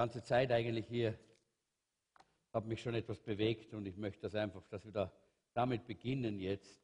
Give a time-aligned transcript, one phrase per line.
[0.00, 1.14] ganze Zeit eigentlich hier,
[2.54, 5.12] habe mich schon etwas bewegt und ich möchte das einfach, dass wir da
[5.52, 6.82] damit beginnen jetzt,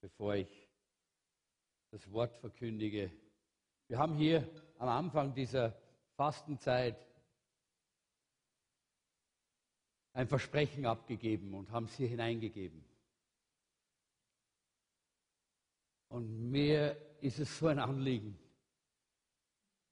[0.00, 0.48] bevor ich
[1.90, 3.12] das Wort verkündige.
[3.88, 4.48] Wir haben hier
[4.78, 5.78] am Anfang dieser
[6.14, 6.96] Fastenzeit
[10.14, 12.82] ein Versprechen abgegeben und haben es hier hineingegeben.
[16.08, 18.38] Und mir ist es so ein Anliegen,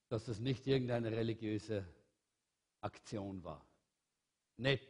[0.09, 1.85] dass das nicht irgendeine religiöse
[2.85, 3.65] Aktion war.
[4.57, 4.87] Nett,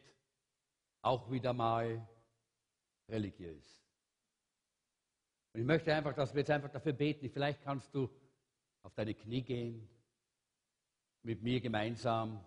[1.02, 2.08] auch wieder mal
[3.08, 3.82] religiös.
[5.54, 7.30] Und ich möchte einfach, dass wir jetzt einfach dafür beten.
[7.30, 8.10] Vielleicht kannst du
[8.84, 9.88] auf deine Knie gehen,
[11.24, 12.44] mit mir gemeinsam.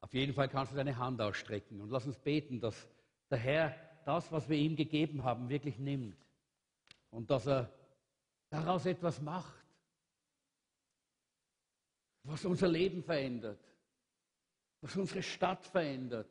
[0.00, 2.88] Auf jeden Fall kannst du deine Hand ausstrecken und lass uns beten, dass
[3.30, 6.16] der Herr das, was wir ihm gegeben haben, wirklich nimmt
[7.10, 7.72] und dass er
[8.50, 9.64] daraus etwas macht,
[12.24, 13.71] was unser Leben verändert,
[14.82, 16.28] was unsere Stadt verändert,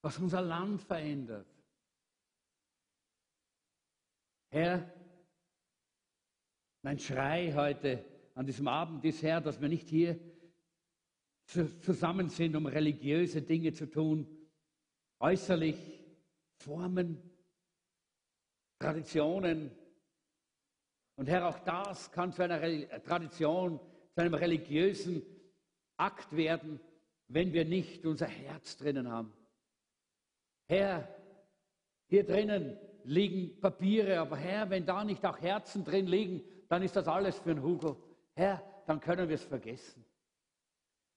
[0.00, 1.46] was unser Land verändert.
[4.50, 4.88] Herr,
[6.82, 10.18] mein Schrei heute an diesem Abend ist, Herr, dass wir nicht hier
[11.46, 14.26] zusammen sind, um religiöse Dinge zu tun,
[15.18, 15.76] äußerlich
[16.58, 17.18] Formen,
[18.78, 19.72] Traditionen.
[21.16, 22.60] Und Herr, auch das kann zu einer
[23.02, 23.80] Tradition,
[24.12, 25.22] zu einem religiösen
[25.96, 26.80] Akt werden,
[27.28, 29.32] wenn wir nicht unser Herz drinnen haben.
[30.66, 31.08] Herr,
[32.06, 36.96] hier drinnen liegen Papiere, aber Herr, wenn da nicht auch Herzen drin liegen, dann ist
[36.96, 38.02] das alles für ein Hugo.
[38.34, 40.04] Herr, dann können wir es vergessen.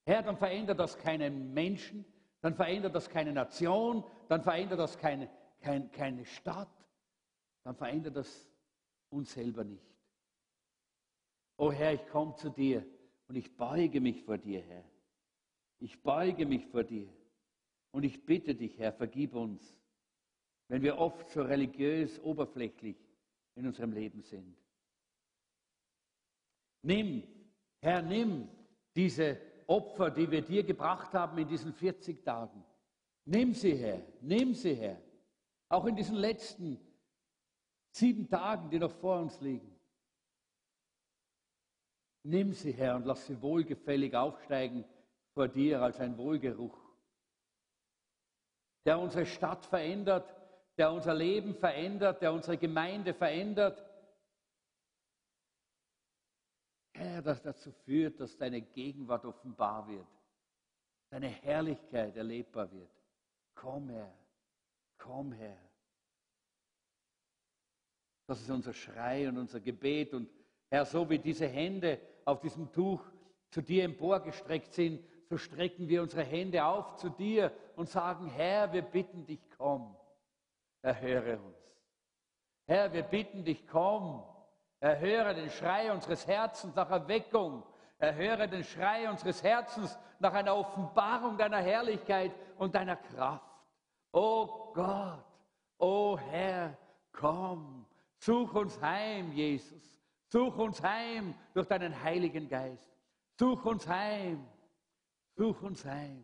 [0.06, 2.06] Herr, dann verändert das keinen Menschen,
[2.42, 5.30] dann verändert das keine Nation, dann verändert das keine,
[5.62, 6.70] keine, keine Stadt,
[7.64, 8.50] dann verändert das
[9.10, 9.86] uns selber nicht.
[11.58, 12.86] Oh Herr, ich komme zu dir
[13.28, 14.84] und ich beuge mich vor dir, Herr.
[15.80, 17.08] Ich beuge mich vor dir
[17.92, 19.76] und ich bitte dich, Herr, vergib uns,
[20.70, 22.98] wenn wir oft so religiös oberflächlich
[23.56, 24.58] in unserem Leben sind.
[26.82, 27.24] Nimm,
[27.82, 28.48] Herr, nimm
[28.96, 32.64] diese Opfer, die wir dir gebracht haben in diesen 40 Tagen.
[33.26, 35.02] Nimm sie her, nimm sie her.
[35.70, 36.80] Auch in diesen letzten
[37.92, 39.77] sieben Tagen, die noch vor uns liegen.
[42.30, 44.84] Nimm sie her und lass sie wohlgefällig aufsteigen
[45.34, 46.78] vor dir als ein Wohlgeruch,
[48.84, 50.36] der unsere Stadt verändert,
[50.78, 53.82] der unser Leben verändert, der unsere Gemeinde verändert,
[56.92, 60.08] Herr, das dazu führt, dass deine Gegenwart offenbar wird,
[61.10, 62.92] deine Herrlichkeit erlebbar wird.
[63.56, 64.14] Komm her,
[64.98, 65.58] komm her.
[68.26, 70.14] Das ist unser Schrei und unser Gebet.
[70.14, 70.30] Und
[70.70, 73.02] Herr, so wie diese Hände auf diesem Tuch
[73.50, 78.72] zu dir emporgestreckt sind, so strecken wir unsere Hände auf zu dir und sagen, Herr,
[78.72, 79.96] wir bitten dich, komm,
[80.82, 81.58] erhöre uns.
[82.66, 84.24] Herr, wir bitten dich, komm,
[84.80, 87.64] Erhöre den Schrei unseres Herzens nach Erweckung.
[87.98, 93.44] Erhöre den Schrei unseres Herzens nach einer Offenbarung deiner Herrlichkeit und deiner Kraft.
[94.12, 95.26] O Gott,
[95.80, 96.78] o Herr,
[97.12, 97.88] komm,
[98.20, 99.97] such uns heim, Jesus.
[100.30, 102.92] Such uns heim durch deinen Heiligen Geist.
[103.40, 104.46] Such uns heim.
[105.36, 106.24] Such uns heim.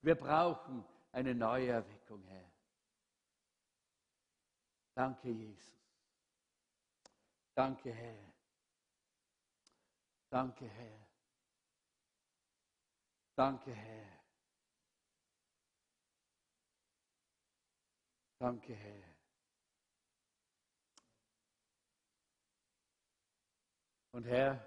[0.00, 2.52] Wir brauchen eine neue Erweckung, Herr.
[4.94, 5.78] Danke, Jesus.
[7.54, 8.32] Danke, Herr.
[10.30, 11.06] Danke, Herr.
[13.34, 14.22] Danke, Herr.
[18.38, 19.11] Danke, Herr.
[24.12, 24.62] Und Herr,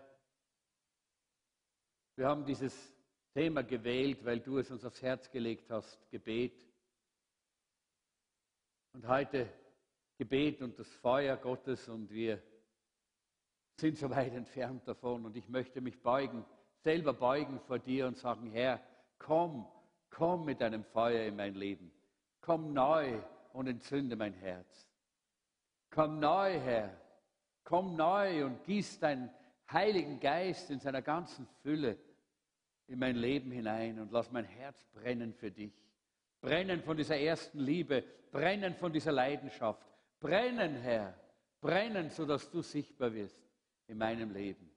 [2.16, 2.74] wir haben dieses
[3.36, 6.66] Thema gewählt, weil du es uns aufs Herz gelegt hast, Gebet.
[8.94, 9.48] Und heute
[10.18, 12.42] Gebet und das Feuer Gottes und wir
[13.80, 15.26] sind so weit entfernt davon.
[15.26, 16.44] Und ich möchte mich beugen,
[16.78, 18.82] selber beugen vor dir und sagen, Herr,
[19.20, 19.68] komm,
[20.10, 21.92] komm mit deinem Feuer in mein Leben.
[22.42, 23.22] Komm neu
[23.54, 24.90] und entzünde mein Herz.
[25.92, 27.05] Komm neu, Herr.
[27.66, 29.30] Komm neu und gieß deinen
[29.72, 31.98] Heiligen Geist in seiner ganzen Fülle
[32.88, 35.74] in mein Leben hinein und lass mein Herz brennen für dich.
[36.40, 39.84] Brennen von dieser ersten Liebe, brennen von dieser Leidenschaft.
[40.20, 41.20] Brennen, Herr,
[41.60, 43.42] brennen, sodass du sichtbar wirst
[43.88, 44.70] in meinem Leben.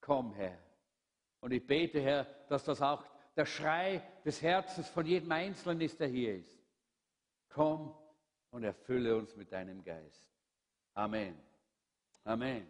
[0.00, 0.58] Komm, Herr.
[1.40, 3.04] Und ich bete, Herr, dass das auch
[3.36, 6.58] der Schrei des Herzens von jedem Einzelnen ist, der hier ist.
[7.48, 7.94] Komm
[8.50, 10.28] und erfülle uns mit deinem Geist.
[10.94, 11.36] Amen.
[12.24, 12.66] Amen.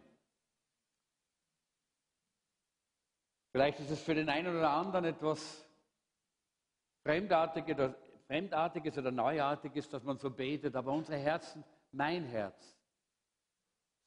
[3.53, 5.65] Vielleicht ist es für den einen oder anderen etwas
[7.05, 11.63] Fremdartiges oder, Neuartiges, dass man so betet, aber unsere Herzen,
[11.93, 12.77] mein Herz,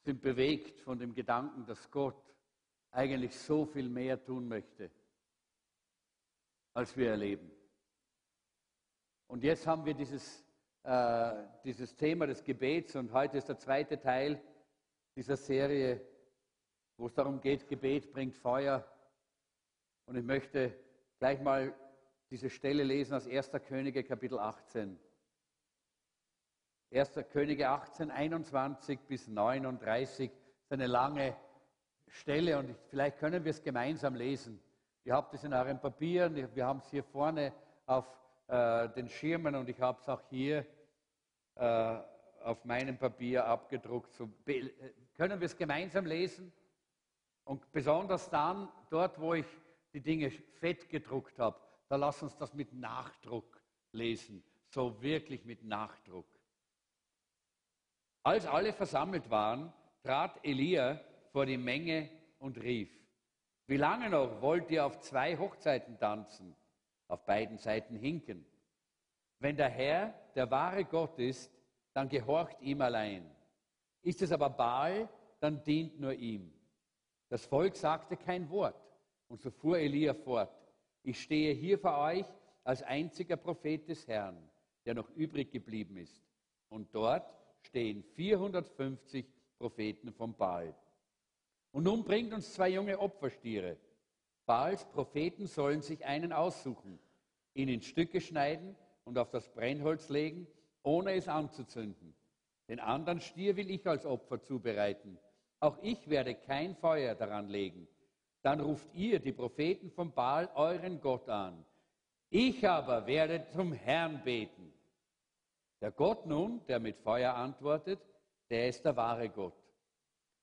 [0.04, 2.22] sind bewegt von dem Gedanken, dass Gott
[2.90, 4.90] eigentlich so viel mehr tun möchte,
[6.74, 7.50] als wir erleben.
[9.28, 10.44] Und jetzt haben wir dieses,
[10.82, 11.34] äh,
[11.64, 14.42] dieses Thema des Gebets und heute ist der zweite Teil
[15.18, 16.00] dieser Serie,
[16.96, 18.86] wo es darum geht, Gebet bringt Feuer.
[20.06, 20.72] Und ich möchte
[21.18, 21.74] gleich mal
[22.30, 23.50] diese Stelle lesen aus 1.
[23.66, 24.96] Könige Kapitel 18.
[26.92, 27.14] 1.
[27.32, 31.36] Könige 18, 21 bis 39 ist eine lange
[32.06, 34.62] Stelle und vielleicht können wir es gemeinsam lesen.
[35.02, 37.52] Ihr habt es in euren Papieren, wir haben es hier vorne
[37.86, 38.06] auf
[38.46, 40.64] äh, den Schirmen und ich habe es auch hier
[41.56, 41.98] äh,
[42.44, 44.12] auf meinem Papier abgedruckt.
[44.12, 44.28] So,
[45.18, 46.52] können wir es gemeinsam lesen?
[47.44, 49.46] Und besonders dann, dort, wo ich
[49.92, 53.60] die Dinge fett gedruckt habe, da lass uns das mit Nachdruck
[53.92, 54.44] lesen.
[54.68, 56.26] So wirklich mit Nachdruck.
[58.22, 59.72] Als alle versammelt waren,
[60.02, 61.00] trat Elia
[61.32, 62.90] vor die Menge und rief,
[63.66, 66.54] wie lange noch wollt ihr auf zwei Hochzeiten tanzen,
[67.08, 68.46] auf beiden Seiten hinken?
[69.40, 71.50] Wenn der Herr der wahre Gott ist,
[71.92, 73.28] dann gehorcht ihm allein.
[74.02, 75.08] Ist es aber Baal,
[75.40, 76.52] dann dient nur ihm.
[77.28, 78.80] Das Volk sagte kein Wort.
[79.28, 80.50] Und so fuhr Elia fort.
[81.02, 82.26] Ich stehe hier vor euch
[82.64, 84.36] als einziger Prophet des Herrn,
[84.84, 86.22] der noch übrig geblieben ist.
[86.70, 87.30] Und dort
[87.62, 89.26] stehen 450
[89.58, 90.74] Propheten vom Baal.
[91.72, 93.76] Und nun bringt uns zwei junge Opferstiere.
[94.46, 96.98] Baals Propheten sollen sich einen aussuchen,
[97.54, 100.46] ihn in Stücke schneiden und auf das Brennholz legen,
[100.82, 102.14] ohne es anzuzünden.
[102.68, 105.18] Den anderen Stier will ich als Opfer zubereiten.
[105.60, 107.88] Auch ich werde kein Feuer daran legen.
[108.42, 111.64] Dann ruft ihr, die Propheten vom Baal, euren Gott an.
[112.30, 114.72] Ich aber werde zum Herrn beten.
[115.80, 118.00] Der Gott nun, der mit Feuer antwortet,
[118.50, 119.54] der ist der wahre Gott.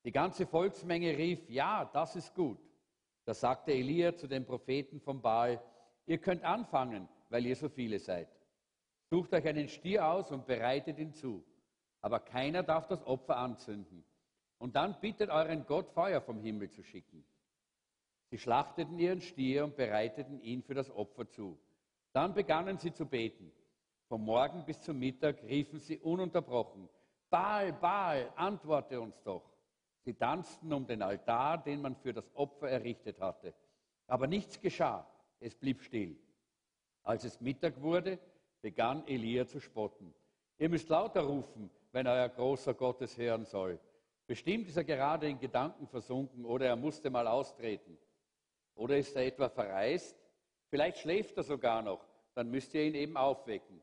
[0.04, 2.60] Die ganze Volksmenge rief, ja, das ist gut.
[3.25, 5.62] Da sagte Elia zu den Propheten vom Baal,
[6.06, 8.30] ihr könnt anfangen, weil ihr so viele seid.
[9.10, 11.44] Sucht euch einen Stier aus und bereitet ihn zu.
[12.06, 14.06] Aber keiner darf das Opfer anzünden.
[14.60, 17.25] Und dann bittet euren Gott, Feuer vom Himmel zu schicken.
[18.30, 21.57] Sie schlachteten ihren Stier und bereiteten ihn für das Opfer zu.
[22.13, 23.52] Dann begannen sie zu beten.
[24.07, 26.88] Vom Morgen bis zum Mittag riefen sie ununterbrochen,
[27.31, 29.51] Baal, Baal, antworte uns doch.
[30.04, 33.56] Sie tanzten um den Altar, den man für das Opfer errichtet hatte.
[34.06, 35.08] Aber nichts geschah,
[35.40, 36.16] es blieb still.
[37.01, 38.19] Als es Mittag wurde,
[38.62, 40.13] begann Elia zu spotten.
[40.60, 43.80] Ihr müsst lauter rufen, wenn euer großer Gott es hören soll.
[44.27, 47.97] Bestimmt ist er gerade in Gedanken versunken oder er musste mal austreten.
[48.75, 50.13] Oder ist er etwa verreist?
[50.68, 53.81] Vielleicht schläft er sogar noch, dann müsst ihr ihn eben aufwecken.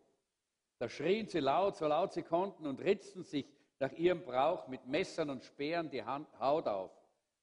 [0.76, 3.47] Da schrien sie laut, so laut sie konnten, und ritzten sich
[3.79, 6.91] nach ihrem Brauch mit Messern und Speeren die Haut auf,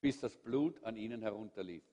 [0.01, 1.83] bis das Blut an ihnen herunterlief.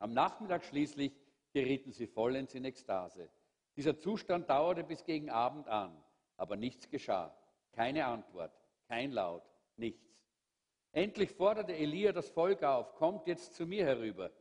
[0.00, 1.12] Am Nachmittag schließlich
[1.52, 3.28] gerieten sie vollends in Ekstase.
[3.76, 5.96] Dieser Zustand dauerte bis gegen Abend an,
[6.36, 7.32] aber nichts geschah.
[7.78, 8.50] Keine Antwort,
[8.88, 9.44] kein Laut,
[9.76, 10.26] nichts.
[10.90, 14.32] Endlich forderte Elia das Volk auf, kommt jetzt zu mir herüber.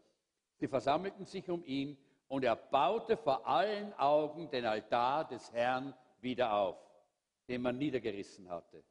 [0.56, 5.94] Sie versammelten sich um ihn und er baute vor allen Augen den Altar des Herrn
[6.20, 6.80] wieder auf,
[7.48, 8.84] den man niedergerissen hatte.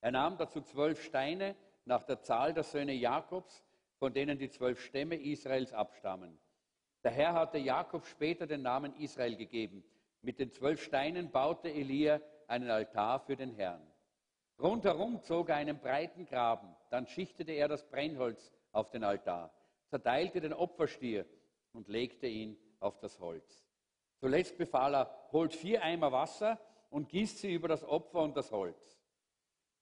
[0.00, 3.64] Er nahm dazu zwölf Steine nach der Zahl der Söhne Jakobs,
[3.98, 6.38] von denen die zwölf Stämme Israels abstammen.
[7.02, 9.82] Der Herr hatte Jakob später den Namen Israel gegeben.
[10.22, 13.87] Mit den zwölf Steinen baute Elia einen Altar für den Herrn.
[14.60, 16.74] Rundherum zog er einen breiten Graben.
[16.90, 19.52] Dann schichtete er das Brennholz auf den Altar
[19.88, 21.26] zerteilte den Opferstier
[21.72, 23.66] und legte ihn auf das Holz.
[24.20, 26.60] Zuletzt befahl er, holt vier Eimer Wasser
[26.90, 29.00] und gießt sie über das Opfer und das Holz.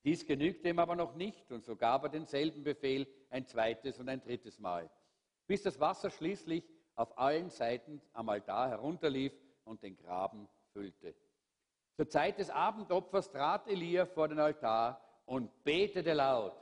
[0.04, 4.08] Dies genügte ihm aber noch nicht, und so gab er denselben Befehl ein zweites und
[4.08, 4.88] ein drittes Mal,
[5.46, 6.64] bis das Wasser schließlich
[6.94, 9.32] auf allen Seiten am Altar herunterlief
[9.64, 11.14] und den Graben füllte.
[11.96, 16.52] Zur Zeit des Abendopfers trat Elia vor den Altar und betete laut,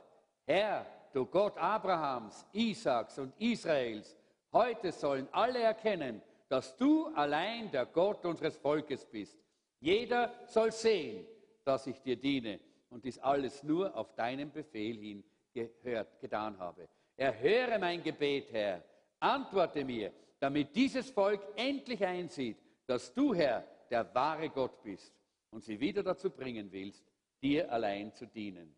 [0.45, 4.15] Herr, du Gott Abrahams, Isaaks und Israels,
[4.53, 9.37] heute sollen alle erkennen, dass du allein der Gott unseres Volkes bist.
[9.81, 11.25] Jeder soll sehen,
[11.65, 15.23] dass ich dir diene und dies alles nur auf deinen Befehl hin
[15.53, 16.87] gehört, getan habe.
[17.17, 18.81] Erhöre mein Gebet, Herr,
[19.19, 25.13] antworte mir, damit dieses Volk endlich einsieht, dass du, Herr, der wahre Gott bist
[25.55, 27.01] und sie wieder dazu bringen willst,
[27.41, 28.75] dir allein zu dienen.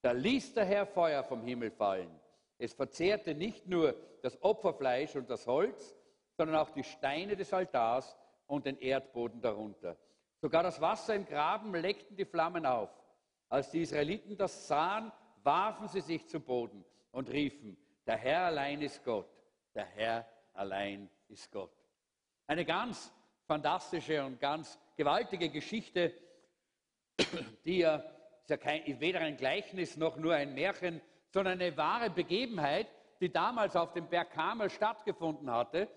[0.00, 2.08] Da ließ der Herr Feuer vom Himmel fallen.
[2.56, 5.96] Es verzehrte nicht nur das Opferfleisch und das Holz,
[6.36, 9.96] sondern auch die Steine des Altars und den Erdboden darunter.
[10.40, 12.90] Sogar das Wasser im Graben leckten die Flammen auf.
[13.48, 15.10] Als die Israeliten das sahen,
[15.42, 19.28] warfen sie sich zu Boden und riefen, der Herr allein ist Gott,
[19.74, 21.72] der Herr allein ist Gott.
[22.46, 23.12] Eine ganz
[23.46, 26.12] fantastische und ganz gewaltige Geschichte,
[27.64, 27.96] die ja,
[28.42, 32.86] ist ja kein, weder ein Gleichnis noch nur ein Märchen, sondern eine wahre Begebenheit,
[33.18, 35.88] die damals auf dem Berg Kamel stattgefunden hatte.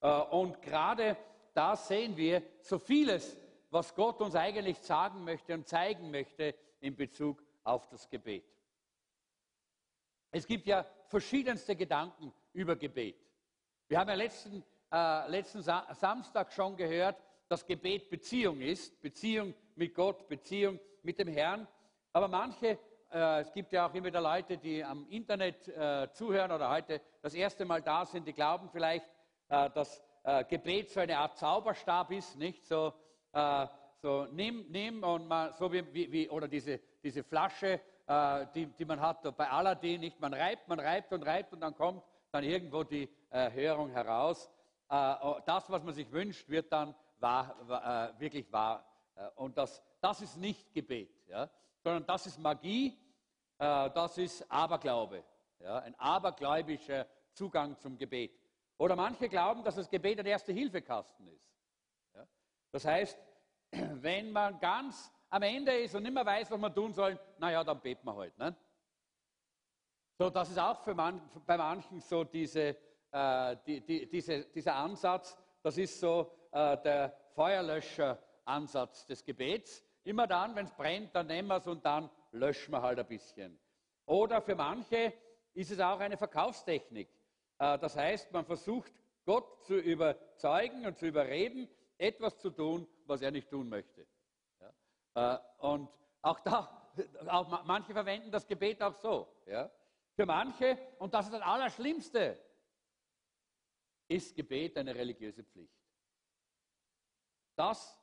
[0.00, 1.16] Äh, und gerade
[1.54, 3.36] da sehen wir so vieles,
[3.70, 8.44] was Gott uns eigentlich sagen möchte und zeigen möchte in Bezug auf das Gebet.
[10.32, 13.14] Es gibt ja verschiedenste Gedanken über Gebet.
[13.86, 17.16] Wir haben ja letzten, äh, letzten Sa Samstag schon gehört,
[17.50, 21.66] dass Gebet Beziehung ist, Beziehung mit Gott, Beziehung mit dem Herrn.
[22.12, 22.78] Aber manche,
[23.12, 27.00] äh, es gibt ja auch immer wieder Leute, die am Internet äh, zuhören oder heute
[27.20, 29.04] das erste Mal da sind, die glauben vielleicht,
[29.48, 32.92] äh, dass äh, Gebet so eine Art Zauberstab ist, nicht so,
[33.32, 33.66] äh,
[33.96, 38.84] so nimm, nimm und man, so wie, wie, oder diese, diese Flasche, äh, die, die
[38.84, 40.20] man hat bei Aladdin, nicht?
[40.20, 44.48] Man reibt, man reibt und reibt und dann kommt dann irgendwo die Hörung heraus.
[44.88, 48.84] Oh, das, was man sich wünscht, wird dann wahr, wahr, äh, wirklich wahr.
[49.14, 51.48] Äh, und das, das ist nicht Gebet, ja?
[51.82, 52.98] sondern das ist Magie,
[53.58, 55.24] äh, das ist Aberglaube,
[55.58, 55.78] ja?
[55.80, 58.38] ein abergläubischer Zugang zum Gebet.
[58.78, 61.52] Oder manche glauben, dass das Gebet ein Erste-Hilfe-Kasten ist.
[62.14, 62.26] Ja?
[62.72, 63.18] Das heißt,
[63.70, 67.62] wenn man ganz am Ende ist und nicht mehr weiß, was man tun soll, naja,
[67.62, 68.36] dann beten wir halt.
[68.38, 68.56] Ne?
[70.18, 72.76] So, das ist auch man, bei manchen so diese,
[73.10, 79.84] äh, die, die, diese, dieser Ansatz, das ist so äh, der Feuerlöscher-Ansatz des Gebets.
[80.04, 83.06] Immer dann, wenn es brennt, dann nehmen wir es und dann löschen wir halt ein
[83.06, 83.58] bisschen.
[84.06, 85.12] Oder für manche
[85.54, 87.08] ist es auch eine Verkaufstechnik.
[87.58, 88.92] Äh, das heißt, man versucht
[89.24, 94.06] Gott zu überzeugen und zu überreden, etwas zu tun, was er nicht tun möchte.
[95.14, 95.88] Äh, und
[96.22, 96.90] auch da,
[97.28, 99.28] auch manche verwenden das Gebet auch so.
[100.14, 102.38] Für manche, und das ist das Allerschlimmste,
[104.08, 105.79] ist Gebet eine religiöse Pflicht.
[107.60, 107.94] Das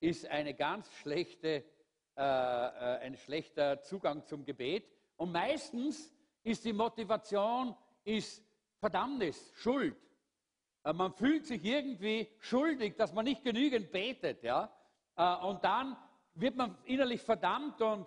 [0.00, 4.84] ist eine ganz schlechte, äh, äh, ein schlechter Zugang zum Gebet.
[5.16, 8.44] Und meistens ist die Motivation ist
[8.78, 9.96] Verdammnis, Schuld.
[10.84, 14.42] Äh, man fühlt sich irgendwie schuldig, dass man nicht genügend betet.
[14.42, 14.70] Ja?
[15.16, 15.96] Äh, und dann
[16.34, 18.06] wird man innerlich verdammt und,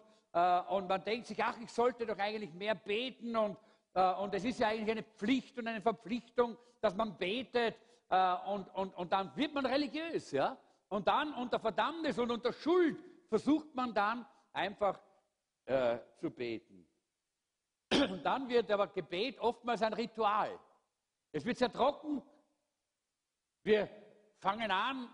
[0.69, 3.57] und man denkt sich, ach, ich sollte doch eigentlich mehr beten und,
[3.93, 7.75] und es ist ja eigentlich eine Pflicht und eine Verpflichtung, dass man betet
[8.47, 10.31] und, und, und dann wird man religiös.
[10.31, 10.57] Ja?
[10.89, 14.99] Und dann unter Verdammnis und unter Schuld versucht man dann einfach
[15.65, 16.87] äh, zu beten.
[17.91, 20.59] Und dann wird aber Gebet oftmals ein Ritual.
[21.31, 22.21] Es wird sehr trocken.
[23.63, 23.89] Wir
[24.39, 25.09] fangen an,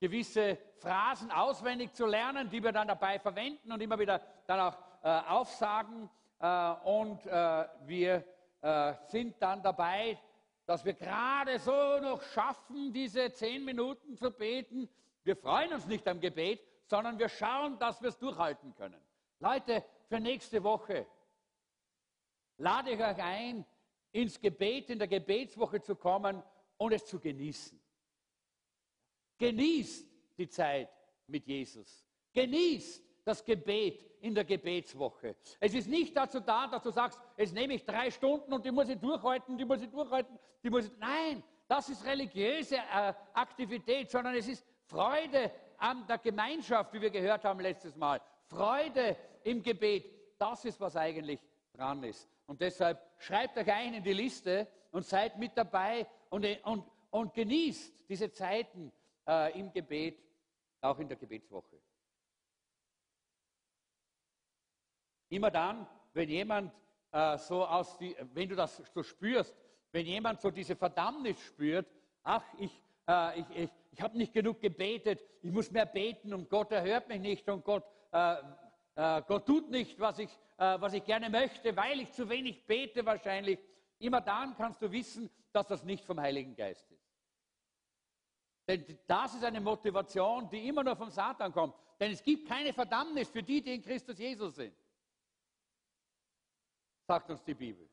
[0.00, 4.78] gewisse Phrasen auswendig zu lernen, die wir dann dabei verwenden und immer wieder dann auch
[5.02, 6.10] äh, aufsagen.
[6.40, 8.24] Äh, und äh, wir
[8.60, 10.18] äh, sind dann dabei,
[10.66, 14.88] dass wir gerade so noch schaffen, diese zehn Minuten zu beten.
[15.24, 19.00] Wir freuen uns nicht am Gebet, sondern wir schauen, dass wir es durchhalten können.
[19.38, 21.06] Leute, für nächste Woche
[22.58, 23.64] lade ich euch ein,
[24.12, 26.42] ins Gebet, in der Gebetswoche zu kommen
[26.76, 27.80] und es zu genießen.
[29.38, 30.06] Genießt
[30.38, 30.90] die Zeit
[31.26, 32.04] mit Jesus.
[32.32, 35.36] Genießt das Gebet in der Gebetswoche.
[35.58, 38.70] Es ist nicht dazu da, dass du sagst, jetzt nehme ich drei Stunden und die
[38.70, 40.96] muss ich durchhalten, die muss ich durchhalten, die muss ich.
[40.98, 47.10] Nein, das ist religiöse äh, Aktivität, sondern es ist Freude an der Gemeinschaft, wie wir
[47.10, 48.20] gehört haben letztes Mal.
[48.44, 50.04] Freude im Gebet.
[50.38, 51.40] Das ist, was eigentlich
[51.72, 52.28] dran ist.
[52.46, 57.32] Und deshalb schreibt euch ein in die Liste und seid mit dabei und, und, und
[57.32, 58.92] genießt diese Zeiten
[59.26, 60.18] äh, im Gebet,
[60.82, 61.80] auch in der Gebetswoche.
[65.30, 66.70] Immer dann, wenn jemand
[67.12, 69.54] äh, so aus die, wenn du das so spürst,
[69.90, 71.86] wenn jemand so diese Verdammnis spürt,
[72.22, 76.48] ach, ich, äh, ich, ich, ich habe nicht genug gebetet, ich muss mehr beten und
[76.48, 78.36] Gott erhört mich nicht und Gott, äh,
[78.96, 82.66] äh Gott tut nicht, was ich, äh, was ich gerne möchte, weil ich zu wenig
[82.66, 83.58] bete wahrscheinlich.
[83.98, 87.02] Immer dann kannst du wissen, dass das nicht vom Heiligen Geist ist.
[88.66, 91.74] Denn das ist eine Motivation, die immer nur vom Satan kommt.
[92.00, 94.74] Denn es gibt keine Verdammnis für die, die in Christus Jesus sind.
[97.06, 97.88] Sagt uns die Bibel.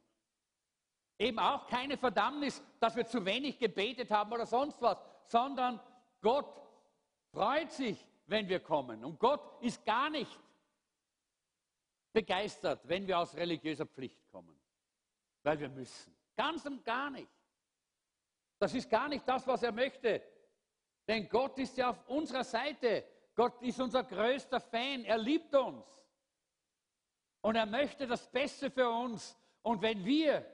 [1.19, 5.79] Eben auch keine Verdammnis, dass wir zu wenig gebetet haben oder sonst was, sondern
[6.21, 6.49] Gott
[7.31, 9.03] freut sich, wenn wir kommen.
[9.03, 10.39] Und Gott ist gar nicht
[12.13, 14.57] begeistert, wenn wir aus religiöser Pflicht kommen.
[15.43, 16.15] weil wir müssen.
[16.35, 17.29] Ganz und gar nicht.
[18.59, 20.21] Das ist gar nicht das, was er möchte.
[21.07, 23.05] Denn Gott ist ja auf unserer Seite.
[23.35, 25.05] Gott ist unser größter Fan.
[25.05, 25.85] Er liebt uns.
[27.41, 29.37] Und er möchte das Beste für uns.
[29.61, 30.45] Und wenn wir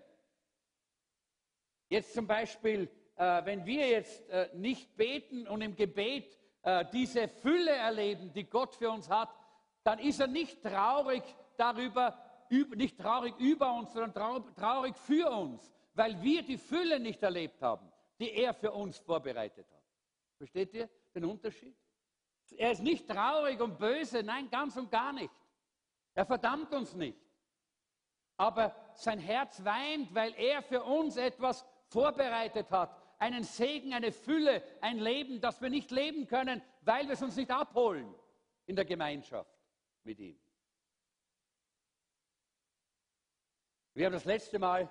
[1.90, 7.28] jetzt zum Beispiel, äh, wenn wir jetzt äh, nicht beten und im Gebet äh, diese
[7.28, 9.30] Fülle erleben, die Gott für uns hat,
[9.84, 11.24] dann ist er nicht traurig
[11.58, 12.18] darüber,
[12.50, 17.92] nicht traurig über uns, sondern traurig für uns, weil wir die Fülle nicht erlebt haben,
[18.20, 19.84] die er für uns vorbereitet hat.
[20.38, 21.76] Versteht ihr den Unterschied?
[22.58, 25.34] Er ist nicht traurig und böse, nein, ganz und gar nicht.
[26.14, 27.20] Er verdammt uns nicht.
[28.38, 31.66] Aber sein Herz weint, weil er für uns etwas
[31.96, 32.94] vorbereitet hat.
[33.20, 37.38] Einen Segen, eine Fülle, ein Leben, das wir nicht leben können, weil wir es uns
[37.38, 38.14] nicht abholen
[38.66, 39.50] in der Gemeinschaft
[40.04, 40.38] mit ihm.
[43.94, 44.90] Wir haben das letzte Mal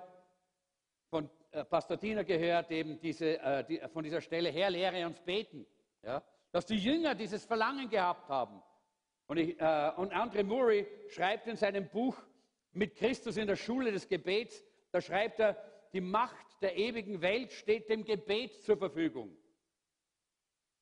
[1.11, 5.21] von äh, Pastor Diener gehört, eben diese, äh, die, von dieser Stelle her, lehre uns
[5.21, 5.67] beten.
[6.03, 6.23] Ja?
[6.53, 8.63] Dass die Jünger dieses Verlangen gehabt haben.
[9.27, 12.17] Und, ich, äh, und Andre Murray schreibt in seinem Buch
[12.73, 15.57] Mit Christus in der Schule des Gebets, da schreibt er,
[15.93, 19.37] die Macht der ewigen Welt steht dem Gebet zur Verfügung.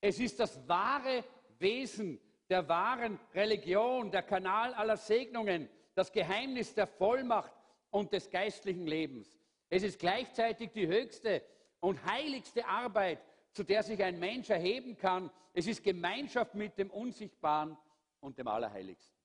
[0.00, 1.24] Es ist das wahre
[1.58, 7.52] Wesen der wahren Religion, der Kanal aller Segnungen, das Geheimnis der Vollmacht
[7.90, 9.38] und des geistlichen Lebens.
[9.70, 11.42] Es ist gleichzeitig die höchste
[11.80, 13.20] und heiligste Arbeit,
[13.50, 15.30] zu der sich ein Mensch erheben kann.
[15.52, 17.76] Es ist Gemeinschaft mit dem Unsichtbaren
[18.20, 19.16] und dem Allerheiligsten.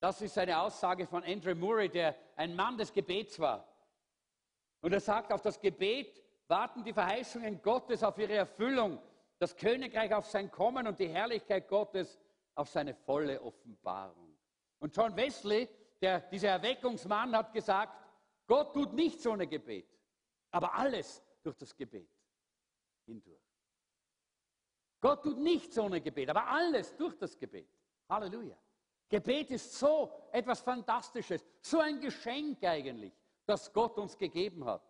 [0.00, 3.71] Das ist eine Aussage von Andrew Murray, der ein Mann des Gebets war.
[4.82, 9.00] Und er sagt, auf das Gebet warten die Verheißungen Gottes auf ihre Erfüllung,
[9.38, 12.18] das Königreich auf sein Kommen und die Herrlichkeit Gottes
[12.54, 14.36] auf seine volle Offenbarung.
[14.78, 15.68] Und John Wesley
[16.02, 17.96] der, dieser Erweckungsmann hat gesagt,
[18.46, 19.86] Gott tut nichts ohne Gebet,
[20.50, 22.10] aber alles durch das Gebet
[23.06, 23.40] hindurch.
[25.00, 27.68] Gott tut nichts ohne Gebet, aber alles durch das Gebet.
[28.08, 28.56] Halleluja.
[29.08, 33.12] Gebet ist so etwas Fantastisches, so ein Geschenk eigentlich,
[33.46, 34.82] das Gott uns gegeben hat.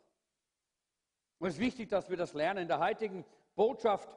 [1.38, 2.62] Und es ist wichtig, dass wir das lernen.
[2.62, 4.09] In der heutigen Botschaft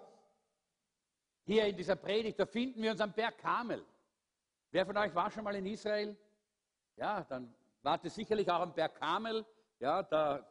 [1.43, 3.83] hier in dieser Predigt, da finden wir uns am Berg Kamel.
[4.71, 6.15] Wer von euch war schon mal in Israel?
[6.97, 9.45] Ja, dann war das sicherlich auch am Berg Kamel.
[9.79, 10.45] Ja, da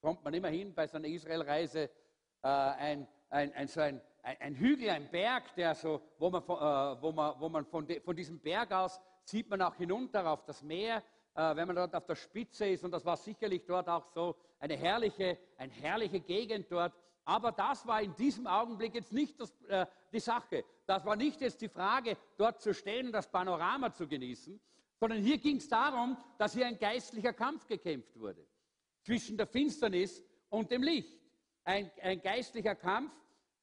[0.00, 1.90] kommt man immer hin bei so einer Israelreise.
[2.42, 7.02] Äh, ein, ein, ein, so ein, ein, Hügel, ein Berg, der so, wo man, äh,
[7.02, 10.44] wo man, wo man von, de, von diesem Berg aus sieht man auch hinunter auf
[10.44, 11.02] das Meer,
[11.34, 12.84] äh, wenn man dort auf der Spitze ist.
[12.84, 16.92] Und das war sicherlich dort auch so eine herrliche, eine herrliche Gegend dort.
[17.24, 20.64] Aber das war in diesem Augenblick jetzt nicht das, äh, die Sache.
[20.86, 24.60] Das war nicht jetzt die Frage, dort zu stehen und das Panorama zu genießen,
[25.00, 28.46] sondern hier ging es darum, dass hier ein geistlicher Kampf gekämpft wurde
[29.02, 31.18] zwischen der Finsternis und dem Licht.
[31.64, 33.12] Ein, ein geistlicher Kampf,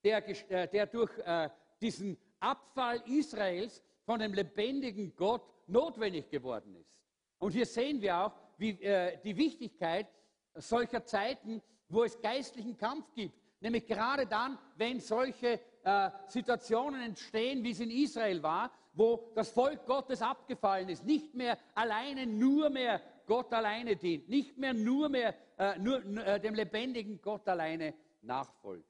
[0.03, 7.01] der, äh, der durch äh, diesen Abfall Israels von dem lebendigen Gott notwendig geworden ist.
[7.41, 10.08] Und hier sehen wir auch wie, äh, die Wichtigkeit
[10.54, 13.36] solcher Zeiten, wo es geistlichen Kampf gibt.
[13.60, 19.49] Nämlich gerade dann, wenn solche äh, Situationen entstehen, wie es in Israel war, wo das
[19.49, 25.10] Volk Gottes abgefallen ist, nicht mehr alleine nur mehr Gott alleine dient, nicht mehr nur
[25.10, 28.86] mehr äh, nur, äh, dem lebendigen Gott alleine nachfolgt.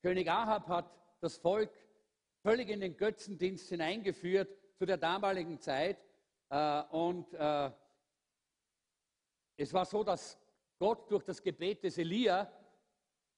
[0.00, 1.70] König Ahab hat das Volk
[2.42, 5.98] völlig in den Götzendienst hineingeführt zu der damaligen Zeit.
[6.48, 7.70] Äh, und äh,
[9.58, 10.38] es war so, dass
[10.78, 12.50] Gott durch das Gebet des Elia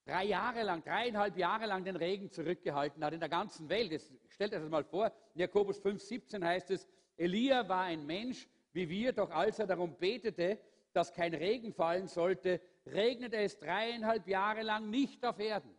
[0.04, 3.90] drei Jahre lang, dreieinhalb Jahre lang den Regen zurückgehalten hat in der ganzen Welt.
[3.90, 8.06] Jetzt stellt euch das mal vor, in Jakobus 5, 17 heißt es, Elia war ein
[8.06, 10.60] Mensch wie wir, doch als er darum betete,
[10.92, 15.74] dass kein Regen fallen sollte, regnete es dreieinhalb Jahre lang nicht auf Erden.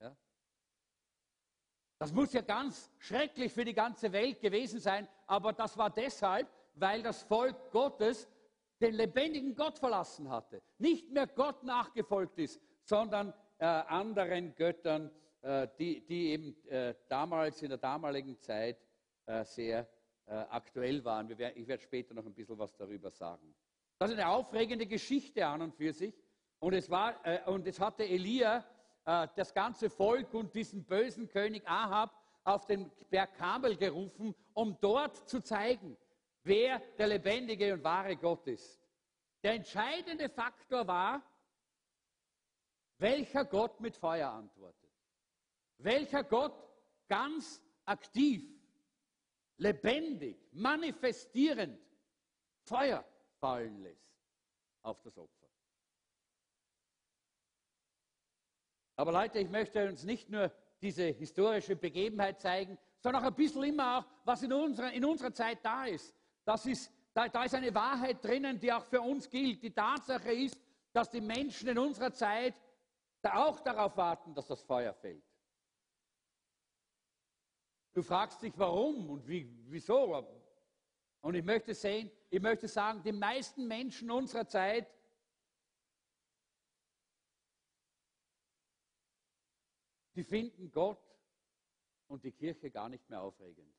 [0.00, 0.14] Ja?
[2.02, 6.48] Das muss ja ganz schrecklich für die ganze Welt gewesen sein, aber das war deshalb,
[6.74, 8.28] weil das Volk Gottes
[8.80, 15.12] den lebendigen Gott verlassen hatte, nicht mehr Gott nachgefolgt ist, sondern äh, anderen Göttern,
[15.42, 18.78] äh, die, die, eben äh, damals in der damaligen Zeit
[19.26, 19.88] äh, sehr
[20.26, 21.28] äh, aktuell waren.
[21.38, 23.54] Werden, ich werde später noch ein bisschen was darüber sagen.
[24.00, 26.20] Das ist eine aufregende Geschichte an und für sich.
[26.58, 28.64] Und es, war, äh, und es hatte Elia
[29.04, 35.28] das ganze Volk und diesen bösen König Ahab auf den Berg Kamel gerufen, um dort
[35.28, 35.96] zu zeigen,
[36.44, 38.80] wer der lebendige und wahre Gott ist.
[39.42, 41.22] Der entscheidende Faktor war,
[42.98, 44.90] welcher Gott mit Feuer antwortet.
[45.78, 46.54] Welcher Gott
[47.08, 48.44] ganz aktiv
[49.56, 51.80] lebendig, manifestierend
[52.60, 53.04] Feuer
[53.40, 54.12] fallen lässt
[54.82, 55.41] auf das Opfer.
[58.96, 63.62] Aber Leute, ich möchte uns nicht nur diese historische Begebenheit zeigen, sondern auch ein bisschen
[63.64, 66.14] immer auch, was in unserer, in unserer Zeit da ist.
[66.44, 69.62] Das ist da, da ist eine Wahrheit drinnen, die auch für uns gilt.
[69.62, 70.58] Die Tatsache ist,
[70.92, 72.54] dass die Menschen in unserer Zeit
[73.22, 75.22] auch darauf warten, dass das Feuer fällt.
[77.92, 80.26] Du fragst dich, warum und wie, wieso.
[81.20, 84.90] Und ich möchte sehen, ich möchte sagen, die meisten Menschen unserer Zeit
[90.14, 91.02] die finden Gott
[92.08, 93.72] und die Kirche gar nicht mehr aufregend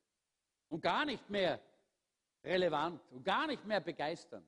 [0.70, 1.62] und gar nicht mehr
[2.44, 4.48] relevant und gar nicht mehr begeisternd.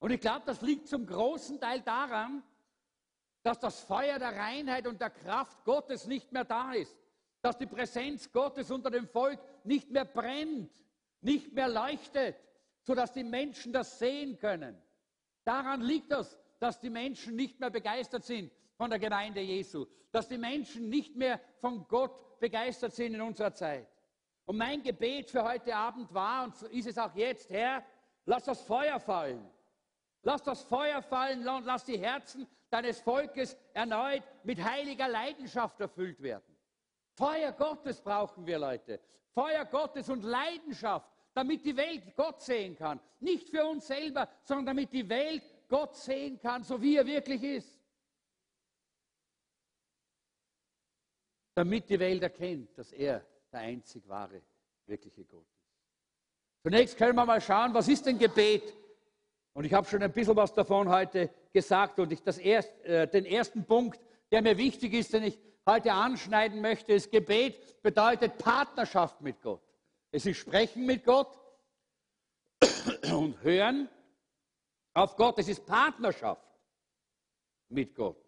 [0.00, 2.42] Und ich glaube, das liegt zum großen Teil daran,
[3.42, 6.96] dass das Feuer der Reinheit und der Kraft Gottes nicht mehr da ist,
[7.40, 10.72] dass die Präsenz Gottes unter dem Volk nicht mehr brennt,
[11.20, 12.36] nicht mehr leuchtet,
[12.82, 14.80] sodass die Menschen das sehen können.
[15.44, 20.28] Daran liegt das, dass die Menschen nicht mehr begeistert sind von der Gemeinde Jesu, dass
[20.28, 23.88] die Menschen nicht mehr von Gott begeistert sind in unserer Zeit.
[24.46, 27.84] Und mein Gebet für heute Abend war und ist es auch jetzt, Herr,
[28.24, 29.44] lass das Feuer fallen.
[30.22, 36.22] Lass das Feuer fallen und lass die Herzen deines Volkes erneut mit heiliger Leidenschaft erfüllt
[36.22, 36.56] werden.
[37.14, 39.00] Feuer Gottes brauchen wir, Leute.
[39.32, 43.00] Feuer Gottes und Leidenschaft, damit die Welt Gott sehen kann.
[43.20, 47.42] Nicht für uns selber, sondern damit die Welt Gott sehen kann, so wie er wirklich
[47.42, 47.77] ist.
[51.58, 54.40] Damit die Welt erkennt, dass er der einzig wahre,
[54.86, 56.62] wirkliche Gott ist.
[56.62, 58.62] Zunächst können wir mal schauen, was ist denn Gebet?
[59.54, 61.98] Und ich habe schon ein bisschen was davon heute gesagt.
[61.98, 63.98] Und ich das erst, äh, den ersten Punkt,
[64.30, 69.64] der mir wichtig ist, den ich heute anschneiden möchte, ist Gebet bedeutet Partnerschaft mit Gott.
[70.12, 71.40] Es ist Sprechen mit Gott
[73.12, 73.88] und Hören
[74.94, 75.40] auf Gott.
[75.40, 76.46] Es ist Partnerschaft
[77.68, 78.24] mit Gott.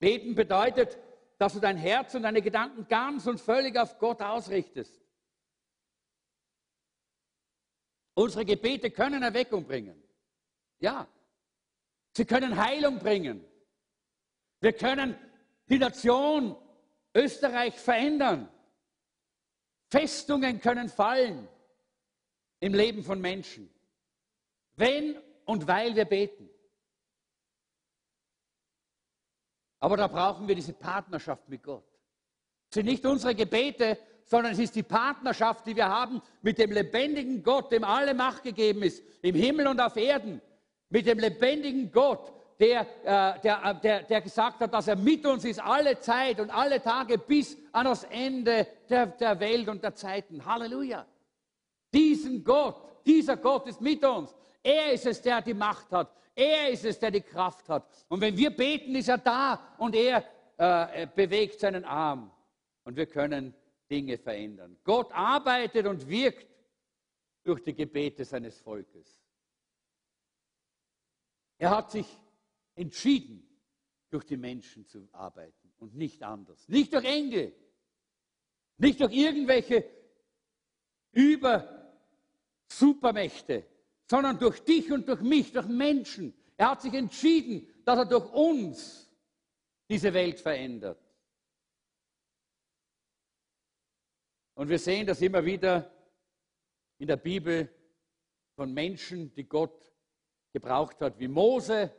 [0.00, 0.98] Beten bedeutet
[1.40, 5.00] dass du dein Herz und deine Gedanken ganz und völlig auf Gott ausrichtest.
[8.12, 10.02] Unsere Gebete können Erweckung bringen.
[10.80, 11.08] Ja,
[12.14, 13.42] sie können Heilung bringen.
[14.60, 15.16] Wir können
[15.70, 16.56] die Nation
[17.14, 18.46] Österreich verändern.
[19.88, 21.48] Festungen können fallen
[22.60, 23.72] im Leben von Menschen,
[24.76, 26.50] wenn und weil wir beten.
[29.80, 31.84] Aber da brauchen wir diese Partnerschaft mit Gott.
[32.68, 36.70] Es sind nicht unsere Gebete, sondern es ist die Partnerschaft, die wir haben mit dem
[36.70, 40.40] lebendigen Gott, dem alle Macht gegeben ist, im Himmel und auf Erden.
[40.90, 45.24] Mit dem lebendigen Gott, der, äh, der, äh, der, der gesagt hat, dass er mit
[45.26, 49.82] uns ist, alle Zeit und alle Tage bis an das Ende der, der Welt und
[49.82, 50.44] der Zeiten.
[50.44, 51.06] Halleluja.
[51.92, 54.34] Diesen Gott, dieser Gott ist mit uns.
[54.62, 56.12] Er ist es, der die Macht hat.
[56.34, 58.06] Er ist es, der die Kraft hat.
[58.08, 60.24] Und wenn wir beten, ist er da und er
[60.56, 62.30] äh, bewegt seinen Arm.
[62.84, 63.54] Und wir können
[63.90, 64.78] Dinge verändern.
[64.84, 66.46] Gott arbeitet und wirkt
[67.42, 69.20] durch die Gebete seines Volkes.
[71.58, 72.06] Er hat sich
[72.74, 73.46] entschieden,
[74.10, 76.68] durch die Menschen zu arbeiten und nicht anders.
[76.68, 77.54] Nicht durch Engel,
[78.76, 79.88] nicht durch irgendwelche
[81.12, 83.64] Über-Supermächte,
[84.10, 86.34] sondern durch dich und durch mich, durch Menschen.
[86.56, 89.08] Er hat sich entschieden, dass er durch uns
[89.88, 90.98] diese Welt verändert.
[94.54, 95.92] Und wir sehen das immer wieder
[96.98, 97.72] in der Bibel
[98.56, 99.92] von Menschen, die Gott
[100.52, 101.94] gebraucht hat, wie Mose,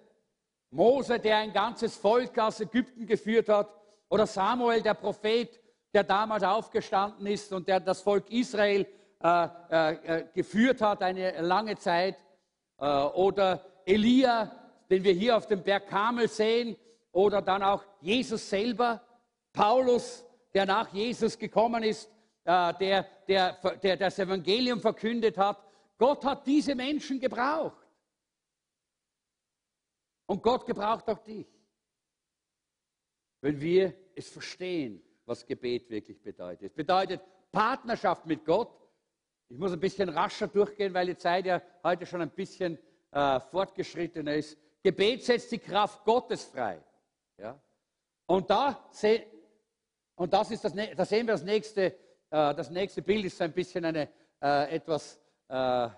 [0.69, 3.73] Mose, der ein ganzes Volk aus Ägypten geführt hat,
[4.09, 5.61] oder Samuel, der Prophet,
[5.93, 8.85] der damals aufgestanden ist und der das Volk Israel
[10.33, 12.17] geführt hat eine lange Zeit.
[12.81, 14.51] Äh, oder Elia,
[14.89, 16.75] den wir hier auf dem Berg Kamel sehen.
[17.11, 19.01] Oder dann auch Jesus selber,
[19.53, 22.09] Paulus, der nach Jesus gekommen ist,
[22.43, 23.53] äh, der, der,
[23.83, 25.63] der das Evangelium verkündet hat.
[25.97, 27.85] Gott hat diese Menschen gebraucht.
[30.25, 31.47] Und Gott gebraucht auch dich.
[33.41, 36.71] Wenn wir es verstehen, was Gebet wirklich bedeutet.
[36.71, 38.80] Es bedeutet Partnerschaft mit Gott,
[39.51, 42.77] ich muss ein bisschen rascher durchgehen, weil die Zeit ja heute schon ein bisschen
[43.11, 44.57] äh, fortgeschrittener ist.
[44.81, 46.81] Gebet setzt die Kraft Gottes frei.
[47.37, 47.59] Ja?
[48.27, 49.25] Und, da se
[50.15, 51.93] und das ist das, da sehen wir das nächste, äh,
[52.29, 54.07] das nächste Bild ist ein bisschen eine
[54.41, 55.89] äh, etwas, äh,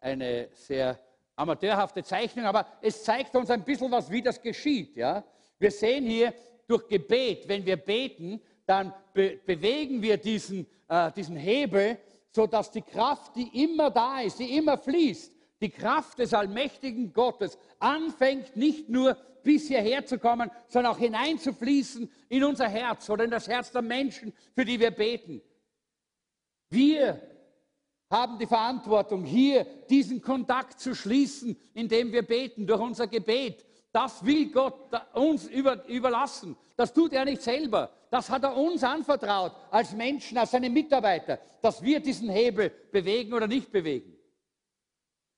[0.00, 0.98] eine sehr
[1.36, 4.94] amateurhafte Zeichnung, aber es zeigt uns ein bisschen was, wie das geschieht.
[4.96, 5.24] Ja?
[5.58, 6.34] Wir sehen hier
[6.66, 11.98] durch Gebet, wenn wir beten, dann be bewegen wir diesen, äh, diesen Hebel,
[12.32, 17.58] sodass die Kraft, die immer da ist, die immer fließt, die Kraft des allmächtigen Gottes
[17.78, 23.30] anfängt nicht nur bis hierher zu kommen, sondern auch hineinzufließen in unser Herz oder in
[23.30, 25.42] das Herz der Menschen, für die wir beten.
[26.70, 27.20] Wir
[28.10, 33.64] haben die Verantwortung, hier diesen Kontakt zu schließen, indem wir beten, durch unser Gebet.
[33.92, 36.56] Das will Gott uns über, überlassen.
[36.76, 37.90] Das tut er nicht selber.
[38.10, 43.32] Das hat er uns anvertraut als Menschen, als seine Mitarbeiter, dass wir diesen Hebel bewegen
[43.32, 44.16] oder nicht bewegen.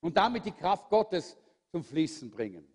[0.00, 1.36] Und damit die Kraft Gottes
[1.70, 2.66] zum Fließen bringen.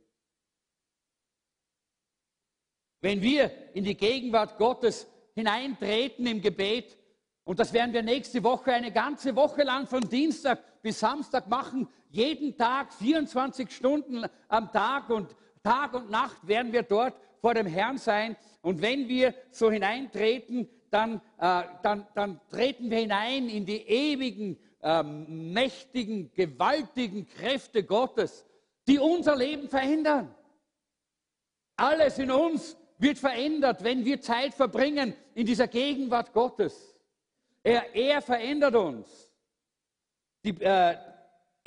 [3.01, 6.97] Wenn wir in die Gegenwart Gottes hineintreten im Gebet,
[7.43, 11.87] und das werden wir nächste Woche eine ganze Woche lang von Dienstag bis Samstag machen,
[12.09, 17.67] jeden Tag 24 Stunden am Tag und Tag und Nacht werden wir dort vor dem
[17.67, 18.35] Herrn sein.
[18.61, 24.57] Und wenn wir so hineintreten, dann, äh, dann, dann treten wir hinein in die ewigen,
[24.81, 28.45] äh, mächtigen, gewaltigen Kräfte Gottes,
[28.87, 30.33] die unser Leben verändern.
[31.75, 36.95] Alles in uns wird verändert, wenn wir Zeit verbringen in dieser Gegenwart Gottes.
[37.61, 39.31] Er, er verändert uns.
[40.43, 40.95] Die, äh,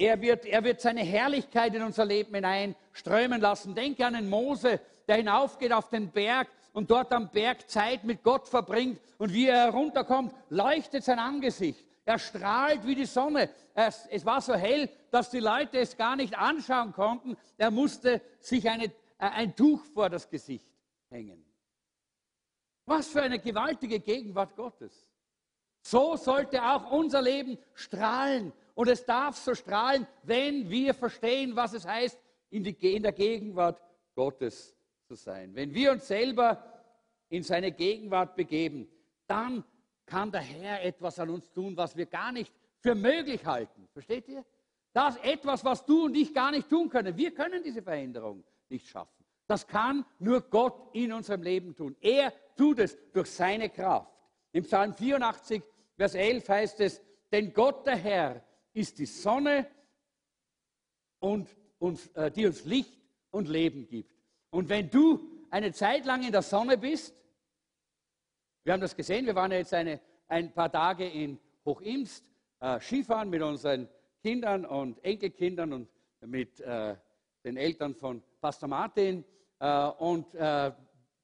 [0.01, 3.75] er, wird, er wird seine Herrlichkeit in unser Leben hineinströmen lassen.
[3.75, 8.23] Denke an den Mose, der hinaufgeht auf den Berg und dort am Berg Zeit mit
[8.23, 11.85] Gott verbringt und wie er herunterkommt, leuchtet sein Angesicht.
[12.07, 13.51] Er strahlt wie die Sonne.
[13.75, 17.37] Es, es, war so hell, dass die Leute es gar nicht anschauen konnten.
[17.59, 20.67] Er musste sich eine, äh, ein Tuch vor das Gesicht
[21.11, 21.45] hängen.
[22.87, 25.11] Was für eine gewaltige Gegenwart Gottes.
[25.83, 28.53] So sollte auch unser Leben strahlen.
[28.81, 33.13] Und es darf so strahlen, wenn wir verstehen, was es heißt, in, die, in der
[33.13, 33.79] Gegenwart
[34.15, 34.75] Gottes
[35.07, 35.55] zu sein.
[35.55, 36.65] Wenn wir uns selber
[37.29, 38.89] in seine Gegenwart begeben,
[39.27, 39.65] dann
[40.07, 43.87] kann der Herr etwas an uns tun, was wir gar nicht für möglich halten.
[43.93, 44.47] Versteht ihr?
[44.95, 47.15] Das etwas, was du und ich gar nicht tun können.
[47.19, 49.27] Wir können diese Veränderung nicht schaffen.
[49.47, 51.95] Das kann nur Gott in unserem Leben tun.
[52.01, 54.11] Er tut es durch seine Kraft.
[54.53, 55.63] Im Psalm 84,
[55.99, 59.67] Vers 11 heißt es, denn Gott der Herr ist die Sonne,
[61.21, 62.99] und uns, äh, die uns Licht
[63.31, 64.13] und Leben gibt.
[64.51, 67.15] Und wenn du eine Zeit lang in der Sonne bist,
[68.65, 72.25] wir haben das gesehen, wir waren jetzt eine, ein paar Tage in Hochimst,
[72.61, 73.89] äh, Skifahren mit unseren
[74.23, 75.89] Kindern und Enkelkindern und
[76.21, 76.97] mit äh,
[77.45, 79.25] den Eltern von Pastor Martin.
[79.59, 80.73] Äh, und äh,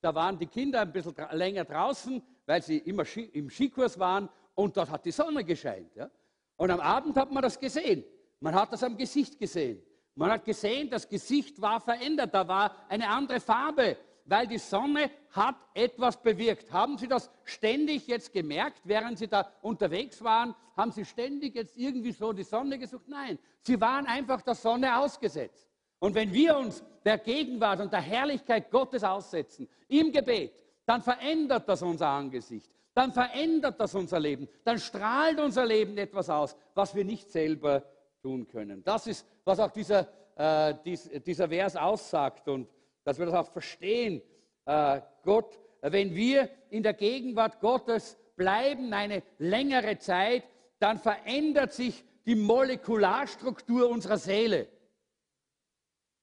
[0.00, 4.76] da waren die Kinder ein bisschen länger draußen, weil sie immer im Skikurs waren und
[4.76, 5.94] dort hat die Sonne gescheint.
[5.94, 6.10] Ja?
[6.56, 8.04] Und am Abend hat man das gesehen.
[8.40, 9.82] Man hat das am Gesicht gesehen.
[10.14, 15.10] Man hat gesehen, das Gesicht war verändert, da war eine andere Farbe, weil die Sonne
[15.30, 16.72] hat etwas bewirkt.
[16.72, 20.54] Haben Sie das ständig jetzt gemerkt, während Sie da unterwegs waren?
[20.74, 23.06] Haben Sie ständig jetzt irgendwie so die Sonne gesucht?
[23.08, 25.68] Nein, Sie waren einfach der Sonne ausgesetzt.
[25.98, 30.52] Und wenn wir uns der Gegenwart und der Herrlichkeit Gottes aussetzen, im Gebet,
[30.86, 36.30] dann verändert das unser Angesicht, dann verändert das unser Leben, dann strahlt unser Leben etwas
[36.30, 37.84] aus, was wir nicht selber
[38.22, 38.82] tun können.
[38.82, 42.68] Das ist, was auch dieser, äh, dies, dieser Vers aussagt und
[43.04, 44.22] dass wir das auch verstehen.
[44.64, 50.44] Äh, Gott, wenn wir in der Gegenwart Gottes bleiben eine längere Zeit,
[50.78, 54.68] dann verändert sich die Molekularstruktur unserer Seele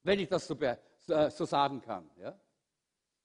[0.04, 2.08] wenn ich das so, äh, so sagen kann.
[2.20, 2.38] Ja?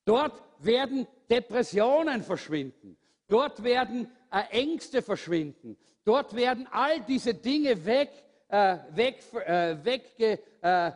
[0.06, 2.98] Dort werden Depressionen verschwinden.
[3.30, 5.78] Dort werden äh, Ängste verschwinden.
[6.04, 8.12] Dort werden all diese Dinge weg,
[8.50, 10.92] äh, weg, äh, wegge, äh,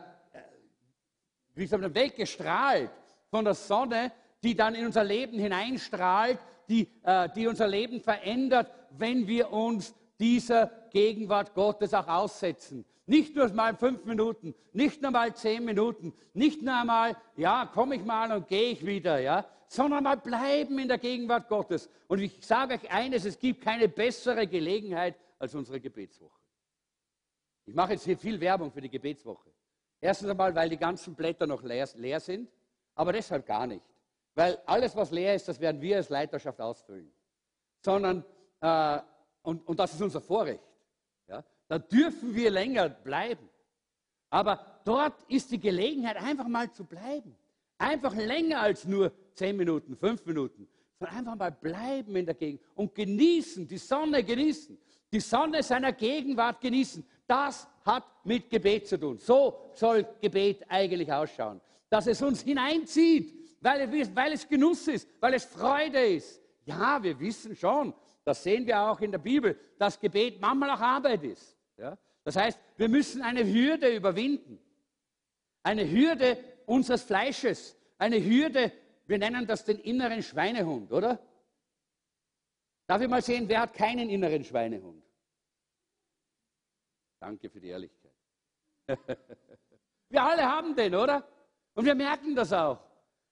[1.54, 2.90] wie man, weggestrahlt
[3.30, 8.70] von der Sonne, die dann in unser Leben hineinstrahlt, die, äh, die unser Leben verändert,
[8.90, 12.84] wenn wir uns dieser Gegenwart Gottes auch aussetzen.
[13.06, 17.96] Nicht nur mal fünf Minuten, nicht nur mal zehn Minuten, nicht nur einmal, ja, komme
[17.96, 21.88] ich mal und gehe ich wieder, ja, sondern mal bleiben in der Gegenwart Gottes.
[22.08, 26.40] Und ich sage euch eines, es gibt keine bessere Gelegenheit als unsere Gebetswoche.
[27.66, 29.50] Ich mache jetzt hier viel Werbung für die Gebetswoche.
[30.00, 32.50] Erstens einmal, weil die ganzen Blätter noch leer, leer sind,
[32.94, 33.88] aber deshalb gar nicht.
[34.34, 37.12] Weil alles, was leer ist, das werden wir als Leiterschaft ausfüllen.
[37.82, 38.24] Sondern,
[38.60, 38.98] äh,
[39.42, 40.62] und, und das ist unser Vorrecht.
[41.28, 41.44] Ja?
[41.68, 43.48] Da dürfen wir länger bleiben.
[44.30, 47.36] Aber dort ist die Gelegenheit, einfach mal zu bleiben.
[47.78, 50.68] Einfach länger als nur zehn Minuten, fünf Minuten,
[50.98, 54.78] sondern einfach mal bleiben in der Gegend und genießen, die Sonne genießen,
[55.12, 57.04] die Sonne seiner Gegenwart genießen.
[57.26, 59.18] Das hat mit Gebet zu tun.
[59.18, 61.60] So soll Gebet eigentlich ausschauen.
[61.88, 66.40] Dass es uns hineinzieht, weil, weil es Genuss ist, weil es Freude ist.
[66.66, 67.94] Ja, wir wissen schon,
[68.24, 71.56] das sehen wir auch in der Bibel, dass Gebet manchmal auch Arbeit ist.
[71.76, 71.96] Ja?
[72.24, 74.58] Das heißt, wir müssen eine Hürde überwinden.
[75.62, 77.76] Eine Hürde unseres Fleisches.
[77.98, 78.72] Eine Hürde,
[79.06, 81.18] wir nennen das den inneren Schweinehund, oder?
[82.86, 85.02] Darf ich mal sehen, wer hat keinen inneren Schweinehund?
[87.20, 88.12] Danke für die Ehrlichkeit.
[90.10, 91.26] wir alle haben den, oder?
[91.74, 92.78] Und wir merken das auch.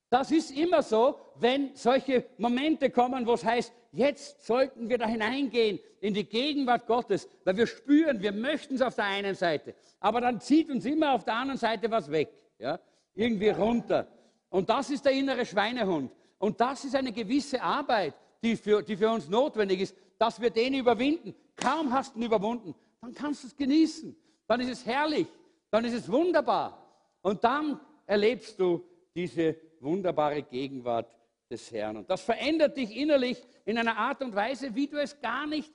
[0.09, 5.07] Das ist immer so, wenn solche Momente kommen, wo es heißt, jetzt sollten wir da
[5.07, 9.75] hineingehen in die Gegenwart Gottes, weil wir spüren, wir möchten es auf der einen Seite,
[10.01, 12.79] aber dann zieht uns immer auf der anderen Seite was weg, ja?
[13.15, 14.07] irgendwie runter.
[14.53, 16.13] Und das ist der innere Schweinehund.
[16.39, 20.51] Und das ist eine gewisse Arbeit, die für, die für uns notwendig ist, dass wir
[20.51, 21.35] den überwinden.
[21.57, 24.15] Kaum hast du ihn überwunden, dann kannst du es genießen.
[24.47, 25.27] Dann ist es herrlich,
[25.71, 26.87] dann ist es wunderbar.
[27.23, 28.85] Und dann erlebst du
[29.15, 31.17] diese wunderbare Gegenwart
[31.49, 31.97] des Herrn.
[31.97, 35.73] Und das verändert dich innerlich in einer Art und Weise, wie du es gar nicht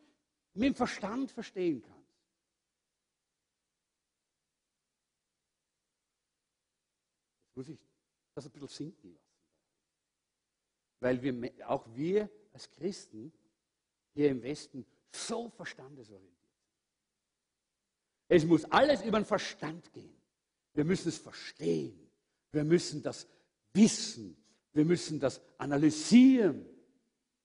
[0.54, 1.98] mit dem Verstand verstehen kannst.
[7.48, 7.87] Jetzt muss ich
[8.38, 9.24] das ein bisschen sinken lassen.
[11.00, 13.34] Weil wir, auch wir als Christen
[14.14, 16.48] hier im Westen so verstandesorientiert sind.
[18.30, 20.16] Es muss alles über den Verstand gehen.
[20.74, 22.00] Wir müssen es verstehen.
[22.52, 23.28] Wir müssen das
[23.74, 24.38] wissen.
[24.74, 26.66] Wir müssen das analysieren.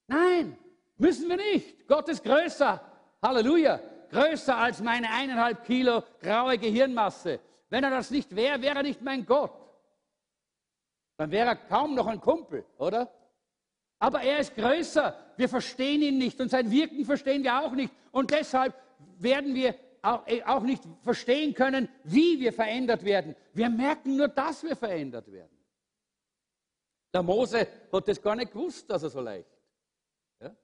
[0.06, 0.58] Nein,
[0.98, 1.88] müssen wir nicht.
[1.88, 2.80] Gott ist größer.
[3.22, 3.80] Halleluja.
[4.10, 7.40] Größer als meine eineinhalb Kilo graue Gehirnmasse.
[7.70, 9.61] Wenn er das nicht wäre, wäre er nicht mein Gott.
[11.16, 13.12] Dann wäre er kaum noch ein Kumpel, oder?
[13.98, 15.16] Aber er ist größer.
[15.36, 17.92] Wir verstehen ihn nicht und sein Wirken verstehen wir auch nicht.
[18.10, 18.74] Und deshalb
[19.18, 19.76] werden wir
[20.26, 23.36] äh, auch nicht verstehen können, wie wir verändert werden.
[23.52, 25.56] Wir merken nur, dass wir verändert werden.
[27.14, 29.48] Der Mose hat das gar nicht gewusst, dass er so leicht.
[30.40, 30.56] Ja?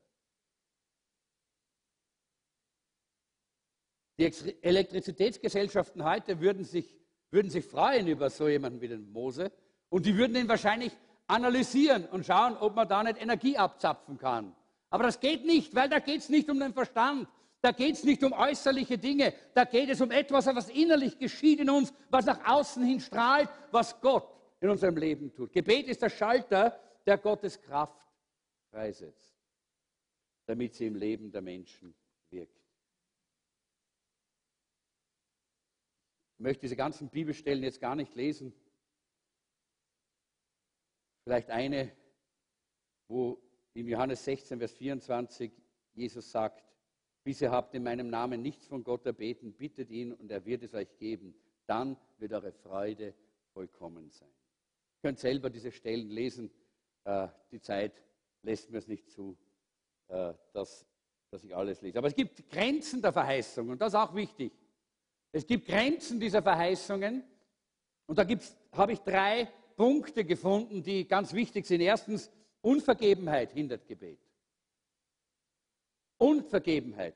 [4.18, 6.98] Die Elektrizitätsgesellschaften heute würden sich,
[7.30, 9.52] würden sich freuen über so jemanden wie den Mose
[9.90, 10.96] und die würden ihn wahrscheinlich
[11.27, 14.55] analysieren und schauen, ob man da nicht Energie abzapfen kann.
[14.90, 17.29] Aber das geht nicht, weil da geht es nicht um den Verstand,
[17.61, 21.61] da geht es nicht um äußerliche Dinge, da geht es um etwas, was innerlich geschieht
[21.61, 24.29] in uns, was nach außen hin strahlt, was Gott
[24.61, 25.53] in unserem Leben tut.
[25.53, 28.01] Gebet ist der Schalter, der Gottes Kraft
[28.70, 29.37] freisetzt,
[30.46, 31.94] damit sie im Leben der Menschen
[32.31, 32.57] wirkt.
[36.35, 38.53] Ich möchte diese ganzen Bibelstellen jetzt gar nicht lesen.
[41.29, 41.93] Vielleicht eine,
[43.07, 43.38] wo
[43.75, 45.53] in Johannes 16, Vers 24
[45.93, 46.64] Jesus sagt,
[47.23, 50.62] bis ihr habt in meinem Namen nichts von Gott erbeten, bittet ihn und er wird
[50.62, 51.35] es euch geben.
[51.67, 53.12] Dann wird eure Freude
[53.53, 54.31] vollkommen sein.
[54.31, 56.51] Ihr könnt selber diese Stellen lesen.
[57.05, 58.03] Äh, die Zeit
[58.41, 59.37] lässt mir es nicht zu,
[60.07, 60.87] äh, dass,
[61.31, 61.99] dass ich alles lese.
[61.99, 64.55] Aber es gibt Grenzen der Verheißung und das ist auch wichtig.
[65.33, 67.23] Es gibt Grenzen dieser Verheißungen
[68.07, 68.27] und da
[68.73, 69.47] habe ich drei
[69.79, 71.81] Punkte gefunden, die ganz wichtig sind.
[71.81, 74.19] Erstens, Unvergebenheit hindert Gebet.
[76.17, 77.14] Unvergebenheit.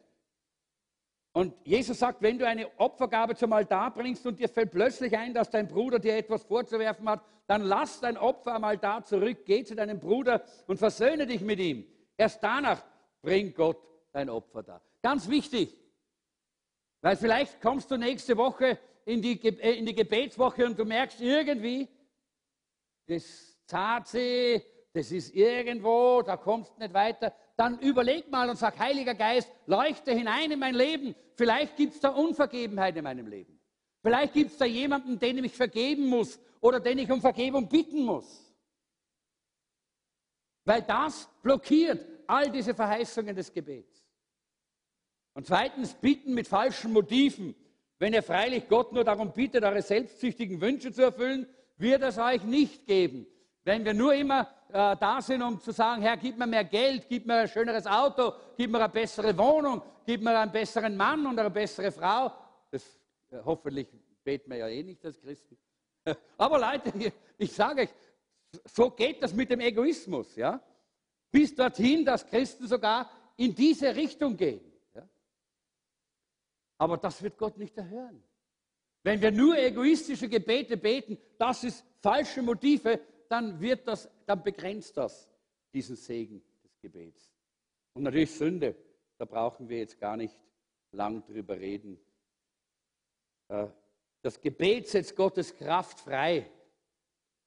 [1.33, 5.35] Und Jesus sagt, wenn du eine Opfergabe zum Altar bringst und dir fällt plötzlich ein,
[5.35, 9.65] dass dein Bruder dir etwas vorzuwerfen hat, dann lass dein Opfer am Altar zurück, geh
[9.65, 11.85] zu deinem Bruder und versöhne dich mit ihm.
[12.17, 12.85] Erst danach
[13.23, 14.81] bringt Gott dein Opfer da.
[15.03, 15.77] Ganz wichtig,
[17.01, 21.21] weil vielleicht kommst du nächste Woche in die, äh, in die Gebetswoche und du merkst
[21.21, 21.89] irgendwie,
[23.15, 28.79] das sich, das ist irgendwo, da kommst du nicht weiter dann überleg mal und sag,
[28.79, 31.15] Heiliger Geist, leuchte hinein in mein Leben.
[31.37, 33.59] Vielleicht gibt es da Unvergebenheit in meinem Leben.
[34.03, 38.05] Vielleicht gibt es da jemanden, den ich vergeben muss oder den ich um Vergebung bitten
[38.05, 38.53] muss.
[40.65, 44.05] Weil das blockiert all diese Verheißungen des Gebets.
[45.35, 47.55] Und zweitens, bitten mit falschen Motiven.
[47.99, 51.47] Wenn ihr freilich Gott nur darum bittet, eure selbstsüchtigen Wünsche zu erfüllen,
[51.83, 53.27] wird es euch nicht geben.
[53.65, 57.07] Wenn wir nur immer äh, da sind, um zu sagen, Herr, gib mir mehr Geld,
[57.09, 61.27] gib mir ein schöneres Auto, gib mir eine bessere Wohnung, gib mir einen besseren Mann
[61.27, 62.33] und eine bessere Frau.
[62.71, 62.83] Das,
[63.31, 63.89] äh, hoffentlich
[64.25, 65.59] beten wir ja eh nicht als Christen.
[66.39, 67.91] Aber Leute, ich sage euch,
[68.65, 70.35] so geht das mit dem Egoismus.
[70.37, 70.61] Ja?
[71.31, 74.61] Bis dorthin, dass Christen sogar in diese Richtung gehen.
[74.95, 75.09] Ja?
[76.79, 78.23] Aber das wird Gott nicht erhören.
[79.03, 84.97] Wenn wir nur egoistische Gebete beten, das ist falsche Motive, dann wird das, dann begrenzt
[84.97, 85.29] das
[85.73, 87.33] diesen Segen des Gebets.
[87.95, 88.77] Und natürlich Sünde,
[89.19, 90.39] da brauchen wir jetzt gar nicht
[90.93, 91.99] lang drüber reden.
[93.49, 93.69] Äh,
[94.23, 96.51] das Gebet setzt Gottes Kraft frei.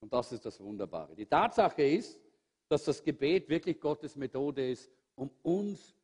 [0.02, 1.16] Und das ist das Wunderbare.
[1.16, 2.20] Die Tatsache ist,
[2.68, 5.96] dass das Gebet wirklich Gottes Methode ist, um uns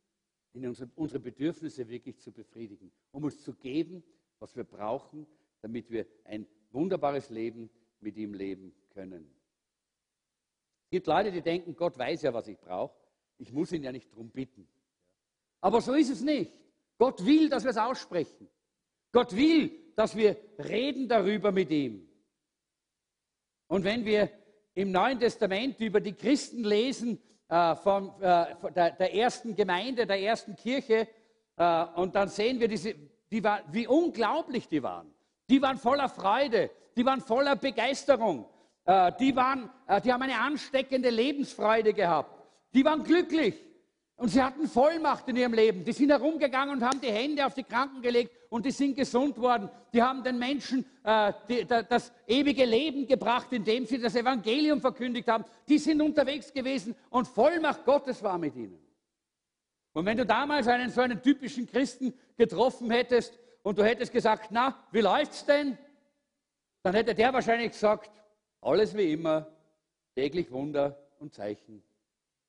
[0.54, 4.02] in unsere, unsere Bedürfnisse wirklich zu befriedigen, um uns zu geben,
[4.38, 5.26] was wir brauchen,
[5.62, 9.30] damit wir ein wunderbares Leben mit ihm leben können.
[10.84, 12.94] Es gibt Leute, die denken, Gott weiß ja, was ich brauche.
[13.38, 14.68] Ich muss ihn ja nicht darum bitten.
[15.60, 16.52] Aber so ist es nicht.
[16.98, 18.48] Gott will, dass wir es aussprechen.
[19.10, 22.08] Gott will, dass wir reden darüber mit ihm.
[23.68, 24.30] Und wenn wir
[24.74, 30.20] im Neuen Testament über die Christen lesen, äh, von, äh, der, der, ersten Gemeinde, der
[30.20, 31.08] ersten Kirche,
[31.56, 32.94] äh, und dann sehen wir, diese,
[33.30, 35.12] die war, wie unglaublich die waren.
[35.52, 38.46] Die waren voller Freude, die waren voller Begeisterung,
[38.86, 42.42] äh, die, waren, äh, die haben eine ansteckende Lebensfreude gehabt,
[42.72, 43.54] die waren glücklich.
[44.16, 45.84] Und sie hatten Vollmacht in ihrem Leben.
[45.84, 49.36] Die sind herumgegangen und haben die Hände auf die Kranken gelegt und die sind gesund
[49.36, 49.68] worden.
[49.92, 51.34] Die haben den Menschen äh,
[51.86, 55.44] das ewige Leben gebracht, indem sie das Evangelium verkündigt haben.
[55.68, 58.78] Die sind unterwegs gewesen und Vollmacht Gottes war mit ihnen.
[59.92, 64.48] Und wenn du damals einen so einen typischen Christen getroffen hättest und du hättest gesagt,
[64.50, 65.78] na, wie läuft's denn?
[66.82, 68.10] Dann hätte der wahrscheinlich gesagt,
[68.60, 69.46] alles wie immer,
[70.14, 71.82] täglich Wunder und Zeichen,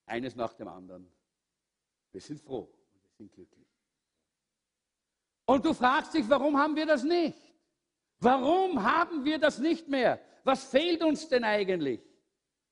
[0.06, 1.08] eines nach dem anderen.
[2.12, 3.68] Wir sind froh und wir sind glücklich.
[5.46, 7.38] Und du fragst dich, warum haben wir das nicht?
[8.20, 10.20] Warum haben wir das nicht mehr?
[10.44, 12.02] Was fehlt uns denn eigentlich?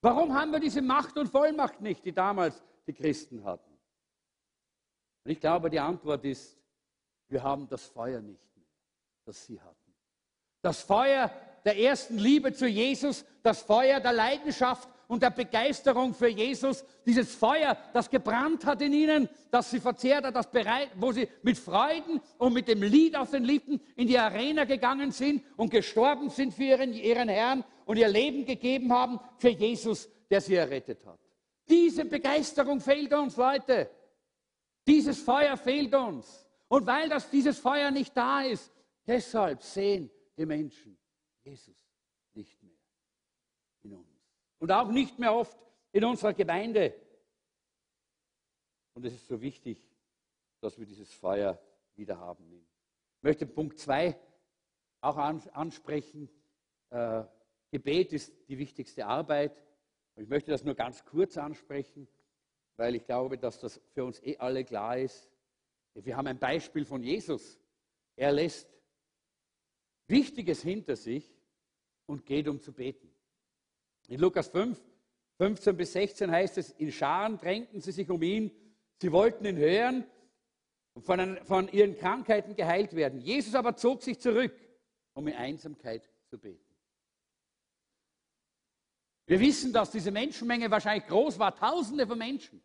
[0.01, 3.71] Warum haben wir diese Macht und Vollmacht nicht, die damals die Christen hatten?
[5.23, 6.60] Und ich glaube, die Antwort ist,
[7.31, 8.65] wir haben das Feuer nicht mehr,
[9.25, 9.75] das sie hatten.
[10.61, 11.31] Das Feuer
[11.65, 17.35] der ersten Liebe zu Jesus, das Feuer der Leidenschaft und der Begeisterung für Jesus, dieses
[17.35, 21.57] Feuer, das gebrannt hat in ihnen, das sie verzehrt hat, das bereit, wo sie mit
[21.57, 26.29] Freuden und mit dem Lied auf den Lippen in die Arena gegangen sind und gestorben
[26.29, 31.05] sind für ihren, ihren Herrn und ihr Leben gegeben haben für Jesus, der sie errettet
[31.05, 31.19] hat.
[31.67, 33.89] Diese Begeisterung fehlt uns, Leute.
[34.87, 36.45] Dieses Feuer fehlt uns.
[36.71, 38.71] Und weil das, dieses Feuer nicht da ist,
[39.05, 40.97] deshalb sehen die Menschen
[41.43, 41.75] Jesus
[42.33, 42.79] nicht mehr
[43.81, 44.07] in uns
[44.57, 45.59] und auch nicht mehr oft
[45.91, 46.95] in unserer Gemeinde.
[48.93, 49.85] Und es ist so wichtig,
[50.61, 51.61] dass wir dieses Feuer
[51.97, 52.49] wieder haben.
[52.53, 54.17] Ich möchte Punkt 2
[55.01, 56.29] auch ansprechen.
[56.89, 57.25] Äh,
[57.69, 59.61] Gebet ist die wichtigste Arbeit.
[60.15, 62.07] Und ich möchte das nur ganz kurz ansprechen,
[62.77, 65.30] weil ich glaube, dass das für uns eh alle klar ist.
[65.93, 67.59] Wir haben ein Beispiel von Jesus.
[68.15, 68.67] Er lässt
[70.07, 71.33] Wichtiges hinter sich
[72.05, 73.13] und geht, um zu beten.
[74.07, 74.79] In Lukas 5,
[75.37, 78.51] 15 bis 16 heißt es, in Scharen drängten sie sich um ihn,
[79.01, 80.05] sie wollten ihn hören
[80.93, 83.19] und von, von ihren Krankheiten geheilt werden.
[83.21, 84.53] Jesus aber zog sich zurück,
[85.13, 86.71] um in Einsamkeit zu beten.
[89.25, 91.55] Wir wissen, dass diese Menschenmenge wahrscheinlich groß war.
[91.55, 92.61] Tausende von Menschen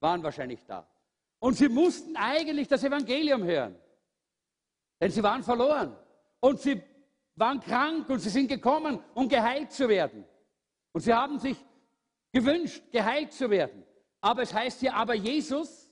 [0.00, 0.91] waren wahrscheinlich da.
[1.42, 3.74] Und sie mussten eigentlich das Evangelium hören.
[5.00, 5.96] Denn sie waren verloren.
[6.38, 6.80] Und sie
[7.34, 10.24] waren krank und sie sind gekommen, um geheilt zu werden.
[10.92, 11.56] Und sie haben sich
[12.30, 13.84] gewünscht, geheilt zu werden.
[14.20, 15.90] Aber es heißt hier, aber Jesus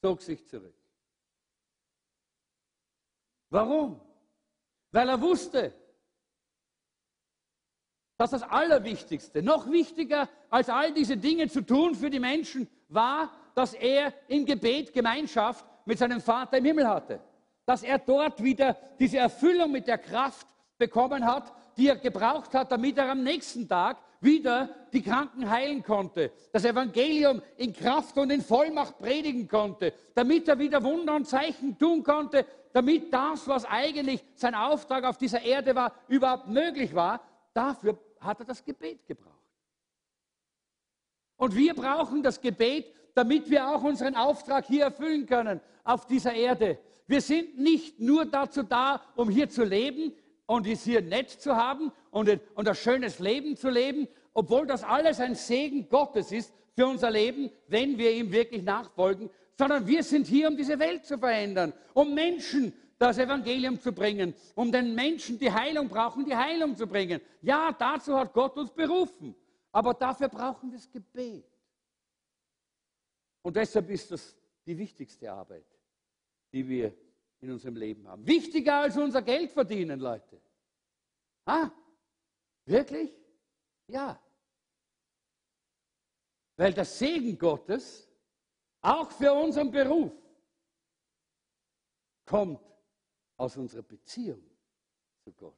[0.00, 0.76] zog sich zurück.
[3.50, 4.00] Warum?
[4.92, 5.74] Weil er wusste,
[8.16, 13.32] dass das Allerwichtigste, noch wichtiger als all diese Dinge zu tun für die Menschen, war,
[13.58, 17.18] dass er im Gebet Gemeinschaft mit seinem Vater im Himmel hatte.
[17.66, 20.46] Dass er dort wieder diese Erfüllung mit der Kraft
[20.78, 25.82] bekommen hat, die er gebraucht hat, damit er am nächsten Tag wieder die Kranken heilen
[25.82, 31.26] konnte, das Evangelium in Kraft und in Vollmacht predigen konnte, damit er wieder Wunder und
[31.26, 36.94] Zeichen tun konnte, damit das, was eigentlich sein Auftrag auf dieser Erde war, überhaupt möglich
[36.94, 37.20] war.
[37.52, 39.34] Dafür hat er das Gebet gebraucht.
[41.38, 46.34] Und wir brauchen das Gebet, damit wir auch unseren Auftrag hier erfüllen können auf dieser
[46.34, 46.78] Erde.
[47.08, 50.12] Wir sind nicht nur dazu da, um hier zu leben
[50.46, 55.18] und es hier nett zu haben und ein, schönes Leben zu leben, obwohl das alles
[55.18, 60.28] ein Segen Gottes ist für unser Leben, wenn wir ihm wirklich nachfolgen, sondern wir sind
[60.28, 65.40] hier, um diese Welt zu verändern, um Menschen das Evangelium zu bringen, um den Menschen,
[65.40, 67.20] die Heilung brauchen, die Heilung zu bringen.
[67.42, 69.34] Ja, dazu hat Gott uns berufen,
[69.72, 71.57] aber dafür brauchen wir das Gebet.
[73.48, 74.36] Und deshalb ist das
[74.66, 75.64] die wichtigste Arbeit,
[76.52, 76.94] die wir
[77.40, 78.26] in unserem Leben haben.
[78.26, 80.38] Wichtiger als unser Geld verdienen, Leute.
[81.46, 81.70] Ah,
[82.66, 83.10] wirklich?
[83.86, 84.22] Ja.
[86.56, 88.06] Weil der Segen Gottes
[88.82, 90.12] auch für unseren Beruf
[92.26, 92.60] kommt
[93.38, 94.44] aus unserer Beziehung
[95.24, 95.56] zu Gott.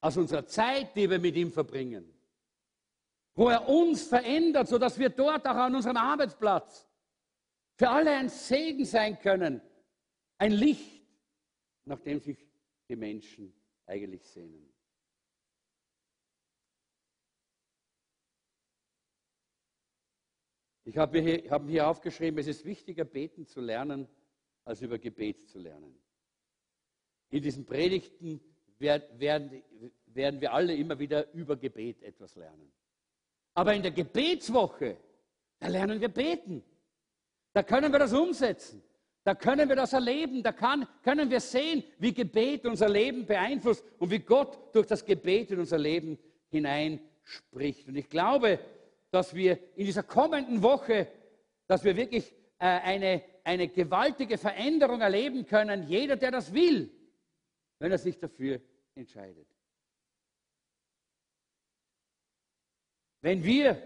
[0.00, 2.17] Aus unserer Zeit, die wir mit ihm verbringen.
[3.38, 6.88] Wo er uns verändert, sodass wir dort auch an unserem Arbeitsplatz
[7.76, 9.60] für alle ein Segen sein können,
[10.38, 11.06] ein Licht,
[11.84, 12.36] nach dem sich
[12.88, 13.54] die Menschen
[13.86, 14.68] eigentlich sehnen.
[20.82, 24.08] Ich habe hier, hab hier aufgeschrieben, es ist wichtiger, beten zu lernen,
[24.64, 25.96] als über Gebet zu lernen.
[27.30, 28.40] In diesen Predigten
[28.80, 29.62] werden,
[30.06, 32.72] werden wir alle immer wieder über Gebet etwas lernen.
[33.58, 34.96] Aber in der Gebetswoche,
[35.58, 36.62] da lernen wir beten.
[37.52, 38.80] Da können wir das umsetzen.
[39.24, 40.44] Da können wir das erleben.
[40.44, 45.04] Da kann, können wir sehen, wie Gebet unser Leben beeinflusst und wie Gott durch das
[45.04, 47.88] Gebet in unser Leben hineinspricht.
[47.88, 48.60] Und ich glaube,
[49.10, 51.08] dass wir in dieser kommenden Woche,
[51.66, 55.82] dass wir wirklich äh, eine, eine gewaltige Veränderung erleben können.
[55.88, 56.92] Jeder, der das will,
[57.80, 58.60] wenn er sich dafür
[58.94, 59.48] entscheidet.
[63.20, 63.82] Wenn wir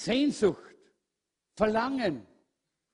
[0.00, 0.62] Sehnsucht,
[1.56, 2.26] Verlangen,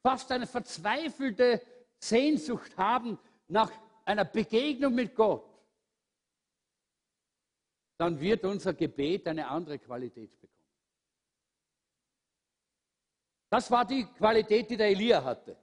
[0.02, 1.60] fast eine verzweifelte
[1.98, 3.18] Sehnsucht haben
[3.48, 3.72] nach
[4.04, 5.44] einer Begegnung mit Gott,
[7.98, 10.52] dann wird unser Gebet eine andere Qualität bekommen.
[13.50, 15.56] Das war die Qualität, die der Elia hatte.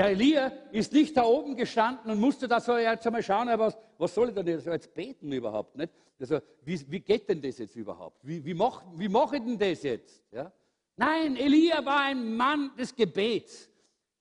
[0.00, 3.76] Der Elia ist nicht da oben gestanden und musste da so jetzt einmal schauen, was,
[3.98, 5.76] was soll ich denn jetzt beten überhaupt?
[5.76, 5.92] Nicht?
[6.18, 8.16] Also, wie, wie geht denn das jetzt überhaupt?
[8.26, 10.24] Wie, wie mache wie mach ich denn das jetzt?
[10.32, 10.50] Ja?
[10.96, 13.68] Nein, Elia war ein Mann des Gebets.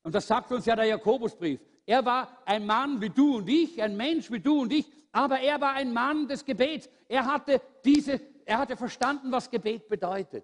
[0.04, 1.62] Und das sagt uns ja der Jakobusbrief.
[1.86, 5.40] Er war ein Mann wie du und ich, ein Mensch wie du und ich, aber
[5.40, 6.90] er war ein Mann des Gebets.
[7.08, 10.44] Er hatte, diese, er hatte verstanden, was Gebet bedeutet.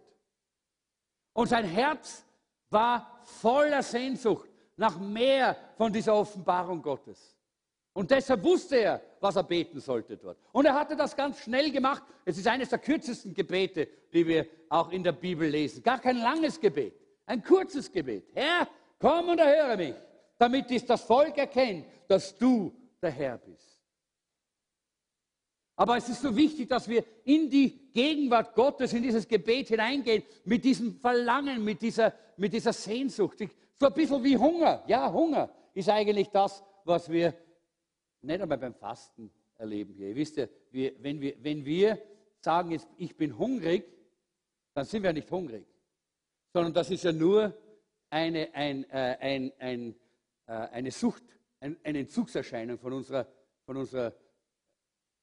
[1.33, 2.25] Und sein Herz
[2.69, 7.35] war voller Sehnsucht nach mehr von dieser Offenbarung Gottes.
[7.93, 10.37] Und deshalb wusste er, was er beten sollte dort.
[10.51, 12.03] Und er hatte das ganz schnell gemacht.
[12.25, 15.81] Es ist eines der kürzesten Gebete, die wir auch in der Bibel lesen.
[15.81, 16.93] Gar kein langes Gebet,
[17.25, 18.27] ein kurzes Gebet.
[18.33, 18.67] Herr,
[18.99, 19.95] komm und erhöre mich,
[20.37, 23.75] damit ist das Volk erkennt, dass du der Herr bist.
[25.77, 30.23] Aber es ist so wichtig, dass wir in die Gegenwart Gottes, in dieses Gebet hineingehen,
[30.45, 33.39] mit diesem Verlangen, mit dieser, mit dieser Sehnsucht.
[33.79, 34.83] So ein bisschen wie Hunger.
[34.87, 37.33] Ja, Hunger ist eigentlich das, was wir
[38.21, 40.09] nicht einmal beim Fasten erleben hier.
[40.09, 42.01] Ihr wisst ja, wir, wenn, wir, wenn wir
[42.39, 43.85] sagen, jetzt, ich bin hungrig,
[44.73, 45.65] dann sind wir nicht hungrig,
[46.53, 47.53] sondern das ist ja nur
[48.09, 49.95] eine, ein, äh, ein, ein,
[50.47, 51.23] äh, eine Sucht,
[51.59, 53.27] ein, eine Entzugserscheinung von unserer,
[53.65, 54.13] von unserer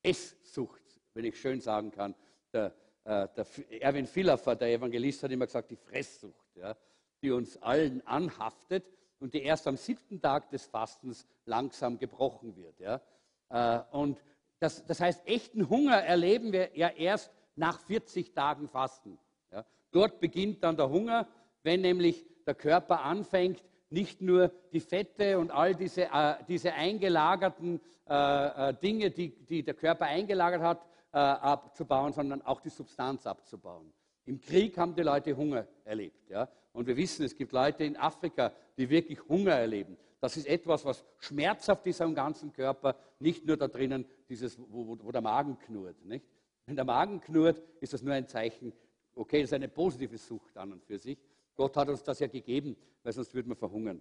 [0.02, 0.82] Esssucht,
[1.14, 2.14] wenn ich schön sagen kann.
[2.52, 2.74] Der,
[3.04, 3.46] äh, der
[3.80, 6.76] Erwin Villaffer, der Evangelist, hat immer gesagt, die Fresssucht, ja,
[7.22, 8.84] die uns allen anhaftet
[9.20, 12.80] und die erst am siebten Tag des Fastens langsam gebrochen wird.
[12.80, 13.00] Ja.
[13.48, 14.22] Äh, und
[14.58, 19.18] das, das heißt, echten Hunger erleben wir ja erst nach 40 Tagen Fasten.
[19.50, 19.64] Ja.
[19.90, 21.28] Dort beginnt dann der Hunger,
[21.62, 27.80] wenn nämlich der Körper anfängt, nicht nur die Fette und all diese, äh, diese eingelagerten
[28.08, 33.26] äh, äh, Dinge, die, die, der Körper eingelagert hat, äh, abzubauen, sondern auch die Substanz
[33.26, 33.92] abzubauen.
[34.24, 36.30] Im Krieg haben die Leute Hunger erlebt.
[36.30, 36.48] Ja?
[36.72, 39.96] Und wir wissen, es gibt Leute in Afrika, die wirklich Hunger erleben.
[40.20, 44.96] Das ist etwas, was schmerzhaft ist am ganzen Körper, nicht nur da drinnen, dieses, wo,
[45.02, 46.04] wo der Magen knurrt.
[46.04, 46.24] Nicht?
[46.66, 48.72] Wenn der Magen knurrt, ist das nur ein Zeichen,
[49.14, 51.18] okay, das ist eine positive Sucht an und für sich.
[51.54, 54.00] Gott hat uns das ja gegeben, weil sonst würden wir verhungern.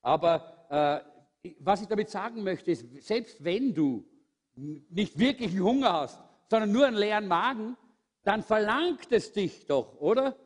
[0.00, 1.04] Aber
[1.44, 4.04] äh, was ich damit sagen möchte, ist, selbst wenn du
[4.54, 7.76] nicht wirklich Hunger hast, sondern nur einen leeren Magen,
[8.24, 10.36] dann verlangt es dich doch, oder?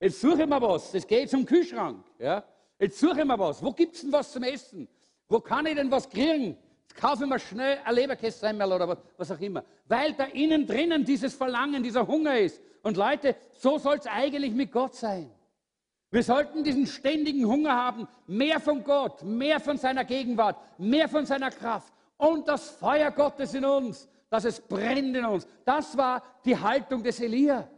[0.00, 2.04] Jetzt suche ich mal was, das geht zum Kühlschrank.
[2.18, 2.44] Ja?
[2.78, 4.88] Jetzt suche ich mal was, wo gibt es denn was zum Essen?
[5.28, 6.56] Wo kann ich denn was kriegen?
[6.88, 9.64] Jetzt kaufe ich mir schnell ein Leberkässemmel oder was, was auch immer.
[9.86, 12.60] Weil da innen drinnen dieses Verlangen, dieser Hunger ist.
[12.82, 15.30] Und Leute, so soll es eigentlich mit Gott sein.
[16.10, 21.26] Wir sollten diesen ständigen Hunger haben, mehr von Gott, mehr von seiner Gegenwart, mehr von
[21.26, 25.46] seiner Kraft und das Feuer Gottes in uns, dass es brennt in uns.
[25.64, 27.68] Das war die Haltung des Elia.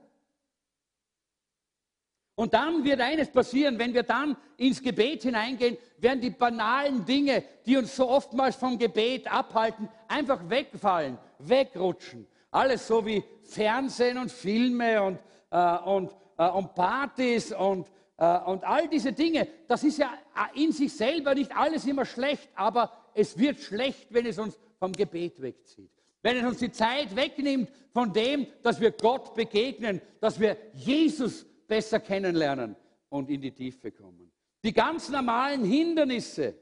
[2.38, 7.42] Und dann wird eines passieren, wenn wir dann ins Gebet hineingehen, werden die banalen Dinge,
[7.66, 12.28] die uns so oftmals vom Gebet abhalten, einfach wegfallen, wegrutschen.
[12.52, 15.18] Alles so wie Fernsehen und Filme und,
[15.50, 20.12] äh, und, äh, und Partys und, äh, und all diese Dinge, das ist ja
[20.54, 24.92] in sich selber nicht alles immer schlecht, aber es wird schlecht, wenn es uns vom
[24.92, 25.90] Gebet wegzieht.
[26.22, 31.47] Wenn es uns die Zeit wegnimmt von dem, dass wir Gott begegnen, dass wir Jesus
[31.68, 32.74] besser kennenlernen
[33.08, 34.32] und in die Tiefe kommen.
[34.64, 36.54] Die ganz normalen Hindernisse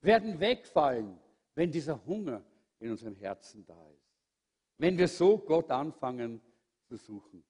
[0.00, 1.16] werden wegfallen,
[1.54, 2.42] wenn dieser Hunger
[2.80, 4.06] in unserem Herzen da ist.
[4.78, 6.40] wenn wir so Gott anfangen
[6.84, 7.42] zu suchen.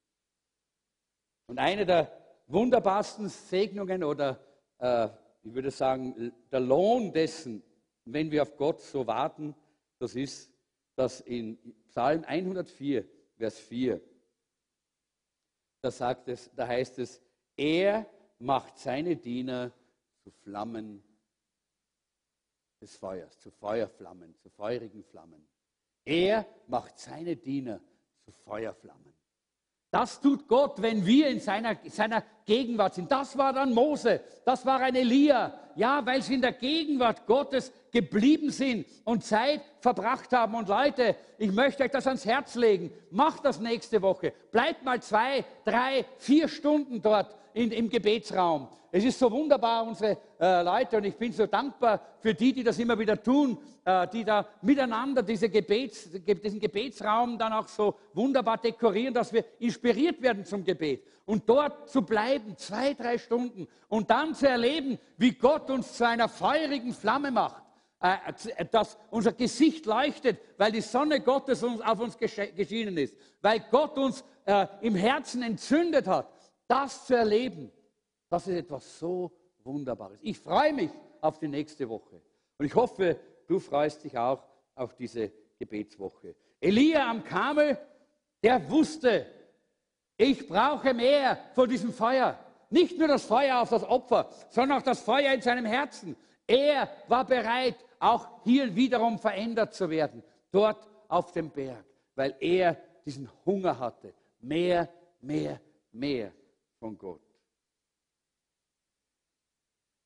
[1.49, 2.11] Und eine der
[2.47, 4.41] wunderbarsten Segnungen oder
[4.79, 5.09] äh,
[5.43, 7.63] ich würde sagen, der Lohn dessen,
[8.05, 9.55] wenn wir auf Gott so warten,
[9.99, 10.53] das ist,
[10.97, 13.05] dass in Psalm 104,
[13.37, 14.01] Vers 4,
[15.81, 17.23] da, sagt es, da heißt es,
[17.57, 18.07] er
[18.39, 19.73] macht seine Diener
[20.23, 21.03] zu Flammen
[22.81, 25.47] des Feuers, zu Feuerflammen, zu feurigen Flammen.
[26.05, 27.81] Er macht seine Diener
[28.25, 29.16] zu Feuerflammen.
[29.97, 33.11] Das tut Gott, wenn wir in seiner, seiner Gegenwart sind.
[33.11, 35.55] Das war dann Mose, das war ein Elia.
[35.75, 40.55] Ja, weil sie in der Gegenwart Gottes geblieben sind und Zeit verbracht haben.
[40.55, 42.93] Und Leute, ich möchte euch das ans Herz legen.
[43.11, 44.35] Macht das nächste Woche.
[44.53, 48.69] Bleibt mal zwei, drei, vier Stunden dort in, im Gebetsraum.
[48.93, 52.63] Es ist so wunderbar, unsere äh, Leute, und ich bin so dankbar für die, die
[52.63, 57.97] das immer wieder tun, äh, die da miteinander diese Gebets, diesen Gebetsraum dann auch so
[58.13, 61.03] wunderbar dekorieren, dass wir inspiriert werden zum Gebet.
[61.25, 66.07] Und dort zu bleiben, zwei, drei Stunden, und dann zu erleben, wie Gott uns zu
[66.07, 67.63] einer feurigen Flamme macht
[68.01, 73.97] äh, dass unser Gesicht leuchtet, weil die Sonne Gottes auf uns geschienen ist, weil Gott
[73.97, 76.29] uns äh, im Herzen entzündet hat,
[76.67, 77.71] das zu erleben,
[78.29, 79.33] das ist etwas so
[79.65, 80.19] Wunderbares.
[80.23, 80.91] Ich freue mich
[81.21, 82.21] auf die nächste Woche.
[82.59, 84.43] Und ich hoffe, du freust dich auch
[84.75, 86.37] auf diese Gebetswoche.
[86.61, 87.79] Elia am Kamel,
[88.43, 89.27] der wusste,
[90.17, 92.39] ich brauche mehr von diesem Feuer.
[92.71, 96.17] Nicht nur das Feuer auf das Opfer, sondern auch das Feuer in seinem Herzen.
[96.47, 102.77] Er war bereit, auch hier wiederum verändert zu werden, dort auf dem Berg, weil er
[103.05, 104.15] diesen Hunger hatte.
[104.41, 104.89] Mehr,
[105.21, 105.61] mehr,
[105.93, 106.33] mehr
[106.87, 107.21] von Gott.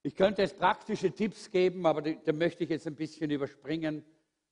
[0.02, 4.02] Ich könnte jetzt praktische Tipps geben, aber da möchte ich jetzt ein bisschen überspringen.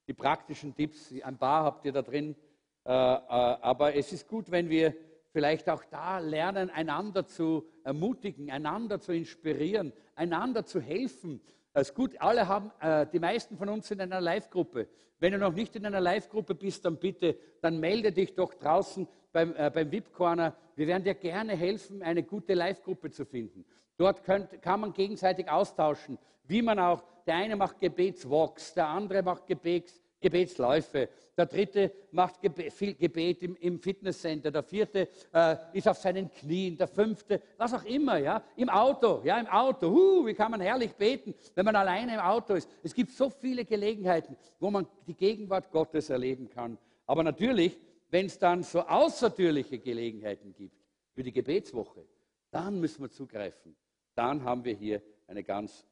[0.07, 2.37] Die praktischen Tipps, ein paar habt ihr da drin.
[2.85, 4.95] Äh, äh, aber es ist gut, wenn wir
[5.33, 11.41] vielleicht auch da lernen, einander zu ermutigen, einander zu inspirieren, einander zu helfen.
[11.75, 14.89] Ist gut, alle haben, äh, die meisten von uns sind in einer Live-Gruppe.
[15.21, 19.07] Wenn du noch nicht in einer Live-Gruppe bist, dann bitte, dann melde dich doch draußen
[19.33, 20.57] beim, äh, beim VIP Corner.
[20.75, 23.65] Wir werden dir gerne helfen, eine gute Live-Gruppe zu finden.
[23.97, 29.23] Dort könnt, kann man gegenseitig austauschen, wie man auch, der eine macht Gebetswalks, der andere
[29.23, 35.57] macht Gebets, Gebetsläufe, der dritte macht Gebet, viel Gebet im, im, Fitnesscenter, der vierte äh,
[35.73, 39.91] ist auf seinen Knien, der fünfte, was auch immer, ja, im Auto, ja, im Auto,
[39.91, 42.69] huh, wie kann man herrlich beten, wenn man alleine im Auto ist.
[42.83, 46.77] Es gibt so viele Gelegenheiten, wo man die Gegenwart Gottes erleben kann.
[47.07, 47.79] Aber natürlich
[48.11, 50.77] wenn es dann so außertürliche Gelegenheiten gibt,
[51.15, 52.07] wie die Gebetswoche,
[52.51, 53.77] dann müssen wir zugreifen.
[54.15, 55.87] Dann haben wir hier eine ganz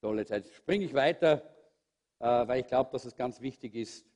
[0.00, 0.46] tolle Zeit.
[0.46, 1.42] Springe ich weiter,
[2.24, 4.06] weil ich glaube, dass es ganz wichtig ist.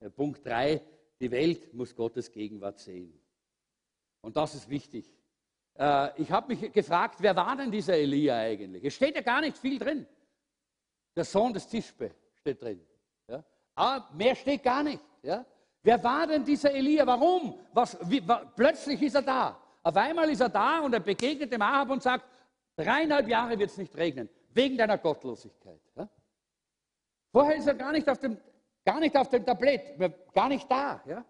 [0.00, 0.80] Äh, Punkt 3,
[1.20, 3.12] die Welt muss Gottes Gegenwart sehen.
[4.22, 5.10] Und das ist wichtig.
[5.78, 8.84] Äh, ich habe mich gefragt, wer war denn dieser Elia eigentlich?
[8.84, 10.06] Es steht ja gar nicht viel drin.
[11.16, 12.80] Der Sohn des Tischbe steht drin.
[13.28, 13.44] Ja?
[13.74, 15.00] Aber mehr steht gar nicht.
[15.22, 15.44] Ja?
[15.82, 17.06] Wer war denn dieser Elia?
[17.06, 17.58] Warum?
[17.72, 19.60] Was, wie, wa, plötzlich ist er da.
[19.82, 22.26] Auf einmal ist er da und er begegnet dem Ahab und sagt,
[22.76, 25.80] dreieinhalb Jahre wird es nicht regnen, wegen deiner Gottlosigkeit.
[25.96, 26.08] Ja?
[27.32, 28.38] Vorher ist er gar nicht auf dem,
[28.84, 29.98] gar nicht auf dem Tablett,
[30.32, 31.02] gar nicht da.
[31.06, 31.24] Ja?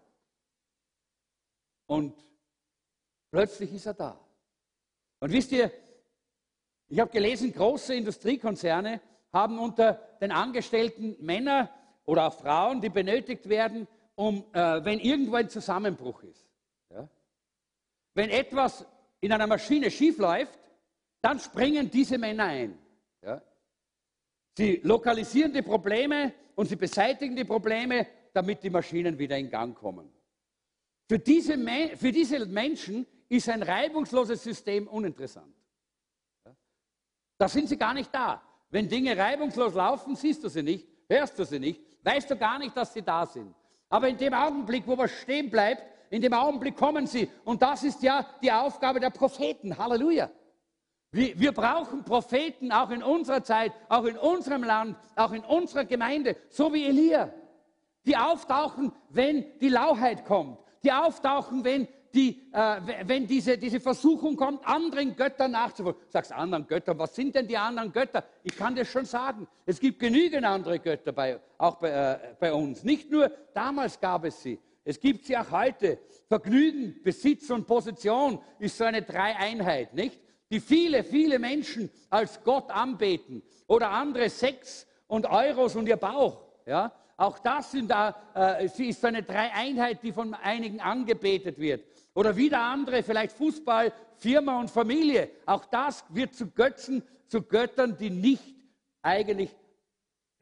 [1.87, 2.15] Und
[3.31, 4.19] plötzlich ist er da.
[5.19, 5.71] Und wisst ihr,
[6.87, 8.99] ich habe gelesen, große Industriekonzerne
[9.31, 11.69] haben unter den Angestellten Männer
[12.05, 16.49] oder auch Frauen, die benötigt werden, um, äh, wenn irgendwo ein Zusammenbruch ist.
[16.89, 17.07] Ja?
[18.13, 18.85] Wenn etwas
[19.21, 20.59] in einer Maschine schief läuft,
[21.21, 22.77] dann springen diese Männer ein.
[23.21, 23.41] Ja?
[24.61, 29.75] Sie lokalisieren die Probleme und sie beseitigen die Probleme, damit die Maschinen wieder in Gang
[29.75, 30.07] kommen.
[31.09, 31.57] Für diese,
[31.97, 35.51] für diese Menschen ist ein reibungsloses System uninteressant.
[37.39, 38.39] Da sind sie gar nicht da.
[38.69, 42.59] Wenn Dinge reibungslos laufen, siehst du sie nicht, hörst du sie nicht, weißt du gar
[42.59, 43.55] nicht, dass sie da sind.
[43.89, 47.27] Aber in dem Augenblick, wo was stehen bleibt, in dem Augenblick kommen sie.
[47.45, 49.75] Und das ist ja die Aufgabe der Propheten.
[49.75, 50.29] Halleluja.
[51.13, 55.83] Wir, wir, brauchen Propheten auch in unserer Zeit, auch in unserem Land, auch in unserer
[55.83, 57.33] Gemeinde, so wie Elia.
[58.05, 60.57] Die auftauchen, wenn die Lauheit kommt.
[60.83, 66.01] Die auftauchen, wenn die, äh, wenn diese, diese Versuchung kommt, anderen Göttern nachzufolgen.
[66.07, 68.23] Sagst anderen Göttern, was sind denn die anderen Götter?
[68.43, 69.47] Ich kann das schon sagen.
[69.65, 72.83] Es gibt genügend andere Götter, bei, auch bei, äh, bei uns.
[72.83, 75.99] Nicht nur damals gab es sie, es gibt sie auch heute.
[76.27, 80.19] Vergnügen, Besitz und Position ist so eine Dreieinheit, nicht?
[80.51, 86.43] Die viele, viele Menschen als Gott anbeten oder andere Sex und Euros und ihr Bauch.
[86.65, 86.91] Ja?
[87.17, 91.85] Auch das sind da, äh, ist eine Dreieinheit, die von einigen angebetet wird.
[92.13, 95.29] Oder wieder andere, vielleicht Fußball, Firma und Familie.
[95.45, 98.55] Auch das wird zu Götzen, zu Göttern, die nicht
[99.01, 99.55] eigentlich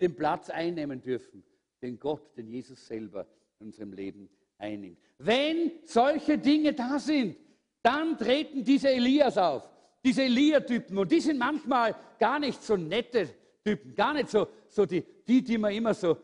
[0.01, 1.43] den Platz einnehmen dürfen,
[1.81, 3.27] den Gott, den Jesus selber
[3.59, 4.97] in unserem Leben einnimmt.
[5.17, 7.37] Wenn solche Dinge da sind,
[7.81, 9.69] dann treten diese Elias auf,
[10.03, 10.97] diese Elia-Typen.
[10.97, 13.29] Und die sind manchmal gar nicht so nette
[13.63, 16.17] Typen, gar nicht so, so die, die, die man immer so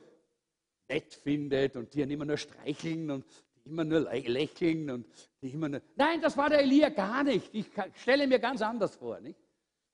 [0.88, 3.26] nett findet und die ihn immer nur streicheln und
[3.66, 5.08] immer nur lächeln und
[5.42, 5.82] die immer nur.
[5.96, 7.50] Nein, das war der Elia gar nicht.
[7.54, 9.20] Ich stelle mir ganz anders vor.
[9.20, 9.40] Nicht?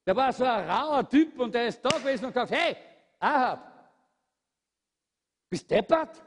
[0.06, 2.76] Der war so ein rauer Typ und der ist da gewesen und gesagt: Hey,
[3.20, 3.92] Ahab,
[5.50, 6.22] bist deppert?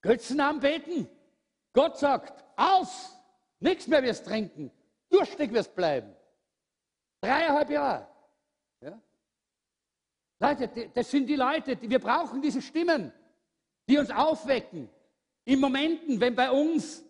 [0.00, 1.08] Götzen anbeten?
[1.72, 3.16] Gott sagt, aus,
[3.58, 4.70] nichts mehr wirst trinken,
[5.10, 6.14] durstig wirst bleiben.
[7.26, 8.08] Dreieinhalb Jahre.
[8.80, 9.02] Ja?
[10.38, 13.12] Leute, das sind die Leute, wir brauchen diese Stimmen,
[13.88, 14.88] die uns aufwecken.
[15.44, 17.04] In Momenten, wenn bei uns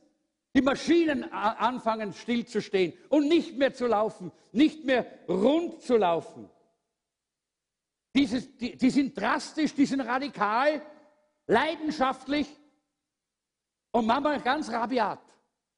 [0.54, 6.48] die Maschinen anfangen stillzustehen und nicht mehr zu laufen, nicht mehr rund zu laufen.
[8.14, 10.80] Dieses, die, die sind drastisch, die sind radikal,
[11.46, 12.48] leidenschaftlich
[13.90, 15.20] und manchmal ganz rabiat.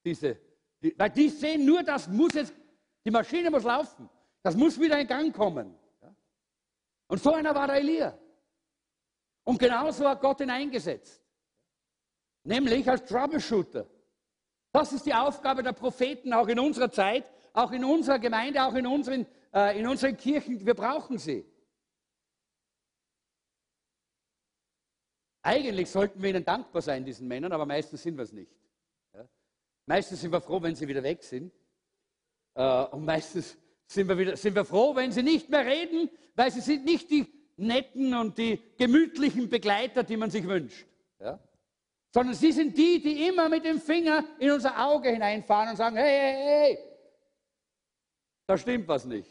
[0.04, 0.38] Diese,
[0.80, 2.54] die, weil die sehen nur, das muss jetzt,
[3.04, 4.08] die Maschine muss laufen,
[4.42, 5.74] das muss wieder in Gang kommen.
[7.08, 8.18] Und so einer war der Elia.
[9.44, 11.22] Und genauso hat Gott ihn eingesetzt.
[12.44, 13.86] Nämlich als Troubleshooter.
[14.72, 17.24] Das ist die Aufgabe der Propheten auch in unserer Zeit,
[17.54, 20.64] auch in unserer Gemeinde, auch in unseren, äh, in unseren Kirchen.
[20.64, 21.46] Wir brauchen sie.
[25.42, 28.52] Eigentlich sollten wir ihnen dankbar sein, diesen Männern, aber meistens sind wir es nicht.
[29.14, 29.26] Ja?
[29.86, 31.52] Meistens sind wir froh, wenn sie wieder weg sind.
[32.54, 33.56] Äh, und meistens
[33.88, 37.10] sind wir, wieder, sind wir froh, wenn sie nicht mehr reden, weil sie sind nicht
[37.10, 37.26] die
[37.56, 40.86] netten und die gemütlichen Begleiter, die man sich wünscht.
[41.18, 41.40] Ja?
[42.12, 45.96] sondern sie sind die, die immer mit dem Finger in unser Auge hineinfahren und sagen,
[45.96, 46.78] hey, hey, hey,
[48.46, 49.28] da stimmt was nicht.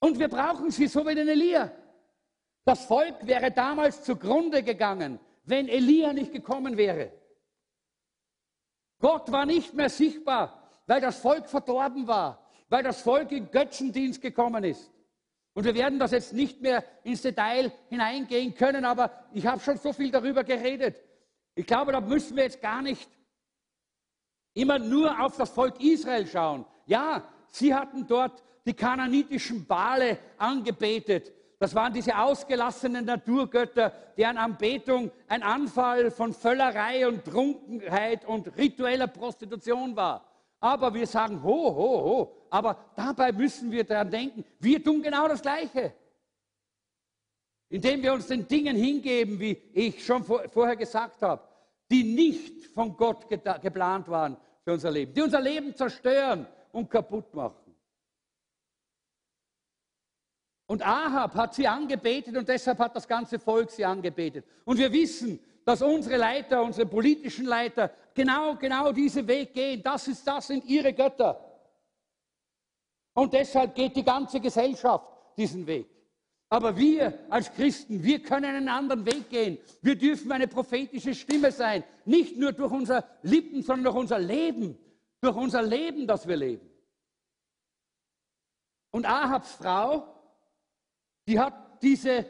[0.00, 1.70] Und wir brauchen sie so wie den Elia.
[2.64, 7.12] Das Volk wäre damals zugrunde gegangen, wenn Elia nicht gekommen wäre.
[9.00, 10.61] Gott war nicht mehr sichtbar,
[10.92, 12.38] weil das Volk verdorben war,
[12.68, 14.90] weil das Volk in Götzendienst gekommen ist.
[15.54, 19.78] Und wir werden das jetzt nicht mehr ins Detail hineingehen können, aber ich habe schon
[19.78, 21.02] so viel darüber geredet.
[21.54, 23.08] Ich glaube, da müssen wir jetzt gar nicht
[24.52, 26.66] immer nur auf das Volk Israel schauen.
[26.84, 31.32] Ja, sie hatten dort die kananitischen Bale angebetet.
[31.58, 39.06] Das waren diese ausgelassenen Naturgötter, deren Anbetung ein Anfall von Völlerei und Trunkenheit und ritueller
[39.06, 40.31] Prostitution war.
[40.62, 42.46] Aber wir sagen, ho, ho, ho.
[42.48, 45.92] Aber dabei müssen wir daran denken, wir tun genau das Gleiche.
[47.68, 51.42] Indem wir uns den Dingen hingeben, wie ich schon vor, vorher gesagt habe,
[51.90, 57.34] die nicht von Gott geplant waren für unser Leben, die unser Leben zerstören und kaputt
[57.34, 57.74] machen.
[60.66, 64.44] Und Ahab hat sie angebetet und deshalb hat das ganze Volk sie angebetet.
[64.64, 69.82] Und wir wissen, dass unsere Leiter, unsere politischen Leiter genau, genau diesen Weg gehen.
[69.82, 71.38] Das, ist, das sind ihre Götter.
[73.14, 75.06] Und deshalb geht die ganze Gesellschaft
[75.36, 75.88] diesen Weg.
[76.48, 79.58] Aber wir als Christen, wir können einen anderen Weg gehen.
[79.80, 81.82] Wir dürfen eine prophetische Stimme sein.
[82.04, 84.78] Nicht nur durch unser Lippen, sondern durch unser Leben.
[85.20, 86.68] Durch unser Leben, das wir leben.
[88.90, 90.06] Und Ahabs Frau,
[91.26, 92.26] die hat diese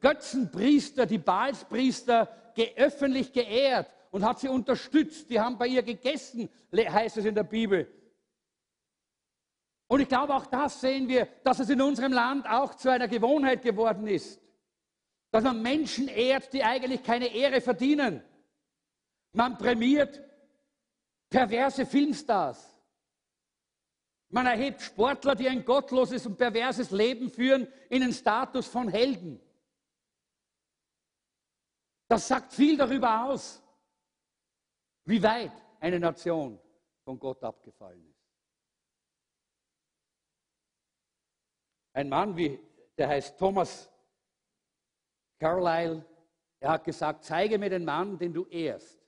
[0.00, 2.28] Götzenpriester, die Baalspriester
[2.76, 5.28] öffentlich geehrt und hat sie unterstützt.
[5.28, 7.92] Die haben bei ihr gegessen, heißt es in der Bibel.
[9.88, 13.08] Und ich glaube, auch das sehen wir, dass es in unserem Land auch zu einer
[13.08, 14.40] Gewohnheit geworden ist.
[15.32, 18.22] Dass man Menschen ehrt, die eigentlich keine Ehre verdienen.
[19.32, 20.22] Man prämiert
[21.28, 22.72] perverse Filmstars.
[24.28, 29.40] Man erhebt Sportler, die ein gottloses und perverses Leben führen, in den Status von Helden.
[32.06, 33.63] Das sagt viel darüber aus,
[35.04, 36.58] wie weit eine Nation
[37.04, 38.14] von Gott abgefallen ist.
[41.92, 42.58] Ein Mann, wie,
[42.96, 43.90] der heißt Thomas
[45.38, 46.04] Carlyle,
[46.60, 48.98] er hat gesagt, zeige mir den Mann, den du ehrst,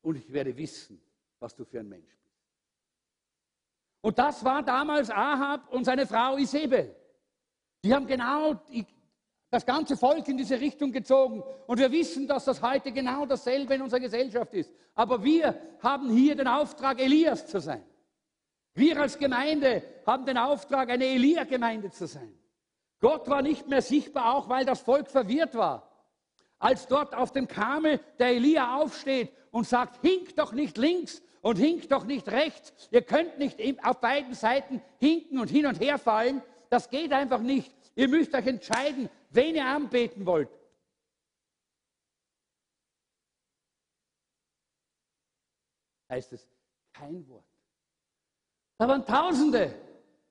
[0.00, 1.00] und ich werde wissen,
[1.38, 2.40] was du für ein Mensch bist.
[4.00, 6.96] Und das war damals Ahab und seine Frau Isabel.
[7.84, 8.86] Die haben genau die,
[9.50, 11.42] das ganze Volk in diese Richtung gezogen.
[11.66, 14.72] Und wir wissen, dass das heute genau dasselbe in unserer Gesellschaft ist.
[14.94, 17.82] Aber wir haben hier den Auftrag, Elias zu sein.
[18.74, 22.32] Wir als Gemeinde haben den Auftrag, eine Elia-Gemeinde zu sein.
[23.00, 25.90] Gott war nicht mehr sichtbar, auch weil das Volk verwirrt war.
[26.58, 31.56] Als dort auf dem Kamel der Elia aufsteht und sagt, hink doch nicht links und
[31.56, 32.72] hink doch nicht rechts.
[32.90, 36.42] Ihr könnt nicht auf beiden Seiten hinken und hin und her fallen.
[36.70, 37.72] Das geht einfach nicht.
[37.94, 40.50] Ihr müsst euch entscheiden, wen ihr anbeten wollt.
[46.10, 46.48] Heißt es,
[46.92, 47.44] kein Wort.
[48.78, 49.74] Da waren Tausende.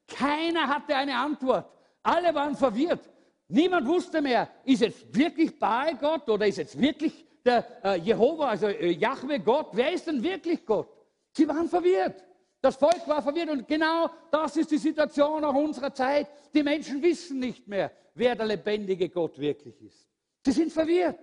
[0.07, 1.69] Keiner hatte eine Antwort.
[2.01, 3.09] Alle waren verwirrt.
[3.49, 8.49] Niemand wusste mehr, ist jetzt wirklich Baal Gott oder ist jetzt wirklich der äh, Jehova,
[8.49, 9.69] also äh, Jahwe Gott?
[9.71, 10.89] Wer ist denn wirklich Gott?
[11.31, 12.23] Sie waren verwirrt.
[12.61, 16.27] Das Volk war verwirrt und genau das ist die Situation auch unserer Zeit.
[16.53, 20.07] Die Menschen wissen nicht mehr, wer der lebendige Gott wirklich ist.
[20.45, 21.19] Sie sind verwirrt.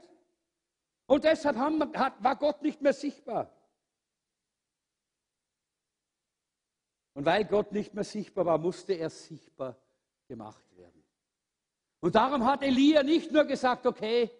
[1.06, 3.52] Und deshalb haben, hat, war Gott nicht mehr sichtbar.
[7.14, 9.76] Und weil Gott nicht mehr sichtbar war, musste er sichtbar
[10.26, 11.04] gemacht werden.
[12.00, 14.30] Und darum hat Elia nicht nur gesagt, okay,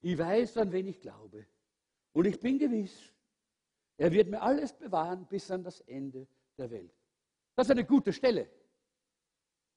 [0.00, 1.46] ich weiß, an wen ich glaube.
[2.12, 3.12] Und ich bin gewiss,
[4.02, 6.26] er wird mir alles bewahren bis an das Ende
[6.58, 6.92] der Welt.
[7.54, 8.48] Das ist eine gute Stelle.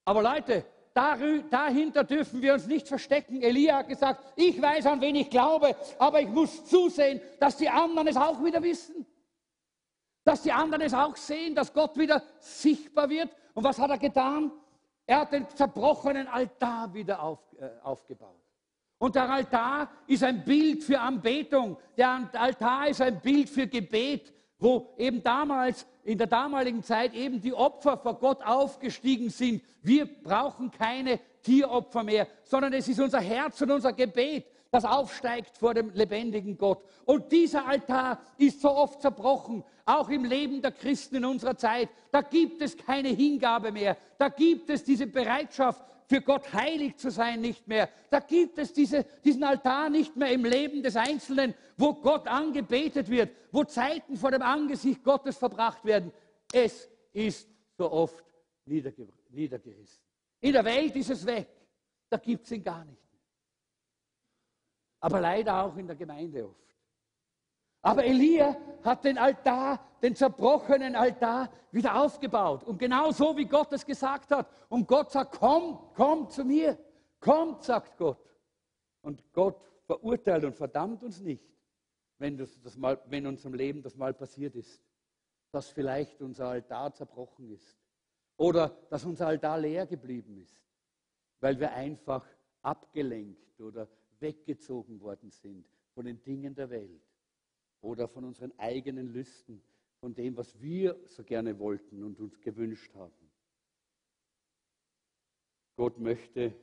[0.04, 0.66] Aber Leute,
[0.96, 3.44] dahinter dürfen wir uns nicht verstecken.
[3.44, 7.70] Elia hat gesagt, ich weiß, an wen ich glaube, aber ich muss zusehen, dass die
[7.70, 9.06] anderen es auch wieder wissen.
[10.24, 13.30] Dass die anderen es auch sehen, dass Gott wieder sichtbar wird.
[13.54, 14.52] Und was hat er getan?
[15.06, 18.45] Er hat den zerbrochenen Altar wieder auf, äh, aufgebaut.
[18.98, 21.78] Und der Altar ist ein Bild für Anbetung.
[21.98, 27.42] Der Altar ist ein Bild für Gebet, wo eben damals, in der damaligen Zeit eben
[27.42, 29.64] die Opfer vor Gott aufgestiegen sind.
[29.82, 35.58] Wir brauchen keine Tieropfer mehr, sondern es ist unser Herz und unser Gebet, das aufsteigt
[35.58, 36.84] vor dem lebendigen Gott.
[37.06, 41.90] Und dieser Altar ist so oft zerbrochen, auch im Leben der Christen in unserer Zeit.
[42.12, 43.98] Da gibt es keine Hingabe mehr.
[44.18, 47.90] Da gibt es diese Bereitschaft, für Gott heilig zu sein nicht mehr.
[48.10, 53.10] Da gibt es diese, diesen Altar nicht mehr im Leben des Einzelnen, wo Gott angebetet
[53.10, 56.12] wird, wo Zeiten vor dem Angesicht Gottes verbracht werden.
[56.52, 58.24] Es ist so oft
[58.66, 60.04] niedergerissen.
[60.42, 61.48] In der Welt ist es weg.
[62.10, 63.06] Da gibt es ihn gar nicht
[65.06, 66.65] aber leider auch in der Gemeinde oft.
[67.86, 72.64] Aber Elia hat den Altar, den zerbrochenen Altar wieder aufgebaut.
[72.64, 74.50] Und genau so, wie Gott es gesagt hat.
[74.70, 76.80] Und Gott sagt, komm, komm zu mir.
[77.20, 78.36] Kommt, sagt Gott.
[79.02, 81.48] Und Gott verurteilt und verdammt uns nicht,
[82.18, 84.82] wenn, das, das mal, wenn unserem Leben das mal passiert ist.
[85.52, 87.80] Dass vielleicht unser Altar zerbrochen ist.
[88.36, 90.66] Oder dass unser Altar leer geblieben ist.
[91.40, 92.26] Weil wir einfach
[92.64, 93.88] abgelenkt oder
[94.20, 97.15] weggezogen worden sind von den Dingen der Welt
[97.82, 99.62] oder von unseren eigenen Lüsten,
[100.00, 103.32] von dem, was wir so gerne wollten und uns gewünscht haben.
[105.78, 106.54] Gott möchte,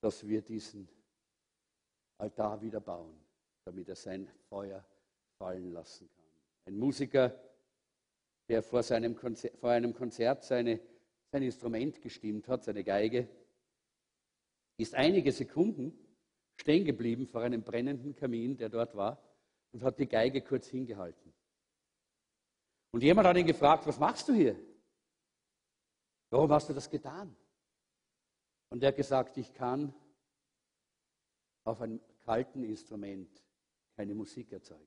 [0.00, 0.88] dass wir diesen
[2.18, 3.18] Altar wieder bauen,
[3.64, 4.84] damit er sein Feuer
[5.38, 6.24] fallen lassen kann.
[6.66, 7.38] Ein Musiker,
[8.48, 10.80] der vor, seinem Konzert, vor einem Konzert seine,
[11.32, 13.28] sein Instrument gestimmt hat, seine Geige,
[14.76, 15.92] ist einige Sekunden
[16.60, 19.18] stehen geblieben vor einem brennenden Kamin, der dort war,
[19.72, 21.32] und hat die Geige kurz hingehalten.
[22.92, 24.56] Und jemand hat ihn gefragt, was machst du hier?
[26.30, 27.36] Warum hast du das getan?
[28.70, 29.94] Und er hat gesagt, ich kann
[31.64, 33.42] auf einem kalten Instrument
[33.96, 34.86] keine Musik erzeugen.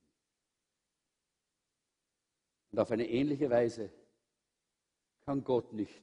[2.71, 3.91] Und auf eine ähnliche Weise
[5.21, 6.01] kann Gott nicht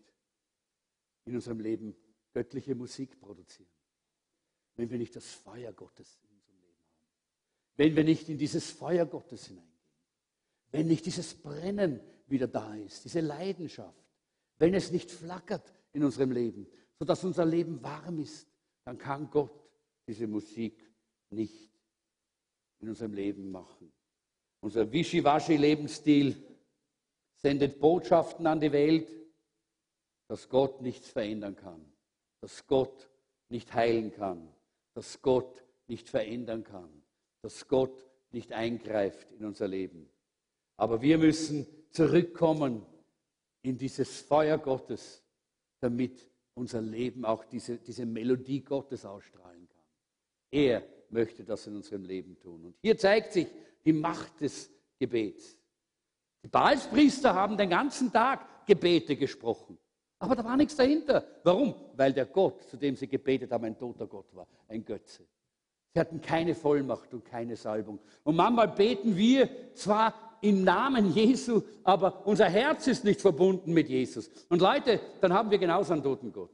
[1.25, 1.97] in unserem Leben
[2.33, 3.71] göttliche Musik produzieren
[4.81, 6.97] wenn wir nicht das Feuer Gottes in unserem Leben haben.
[7.81, 9.81] Wenn wir nicht in dieses Feuer Gottes hineingehen.
[10.71, 14.05] Wenn nicht dieses Brennen wieder da ist, diese Leidenschaft.
[14.59, 16.67] Wenn es nicht flackert in unserem Leben,
[16.99, 18.47] sodass unser Leben warm ist,
[18.85, 19.67] dann kann Gott
[20.07, 20.93] diese Musik
[21.31, 21.71] nicht
[22.81, 23.91] in unserem Leben machen.
[24.61, 26.37] Unser Wischiwaschi-Lebensstil
[27.37, 29.09] sendet Botschaften an die Welt,
[30.29, 31.83] dass Gott nichts verändern kann,
[32.43, 33.09] dass Gott
[33.49, 34.53] nicht heilen kann,
[34.93, 37.00] dass Gott nicht verändern kann,
[37.43, 40.09] dass Gott nicht eingreift in unser Leben.
[40.77, 42.87] Aber wir müssen zurückkommen
[43.63, 45.23] in dieses Feuer Gottes,
[45.81, 49.85] damit unser Leben auch diese, diese Melodie Gottes ausstrahlen kann.
[50.51, 52.65] Er möchte das in unserem Leben tun.
[52.65, 53.47] Und hier zeigt sich
[53.85, 55.57] die Macht des Gebets.
[56.43, 59.79] Die Baalspriester haben den ganzen Tag Gebete gesprochen.
[60.19, 61.27] Aber da war nichts dahinter.
[61.43, 61.75] Warum?
[61.97, 65.27] Weil der Gott, zu dem sie gebetet haben, ein toter Gott war, ein Götze.
[65.93, 67.99] Sie hatten keine Vollmacht und keine Salbung.
[68.23, 73.89] Und manchmal beten wir zwar im Namen Jesu, aber unser Herz ist nicht verbunden mit
[73.89, 74.31] Jesus.
[74.49, 76.51] Und Leute, dann haben wir genauso einen toten Gott.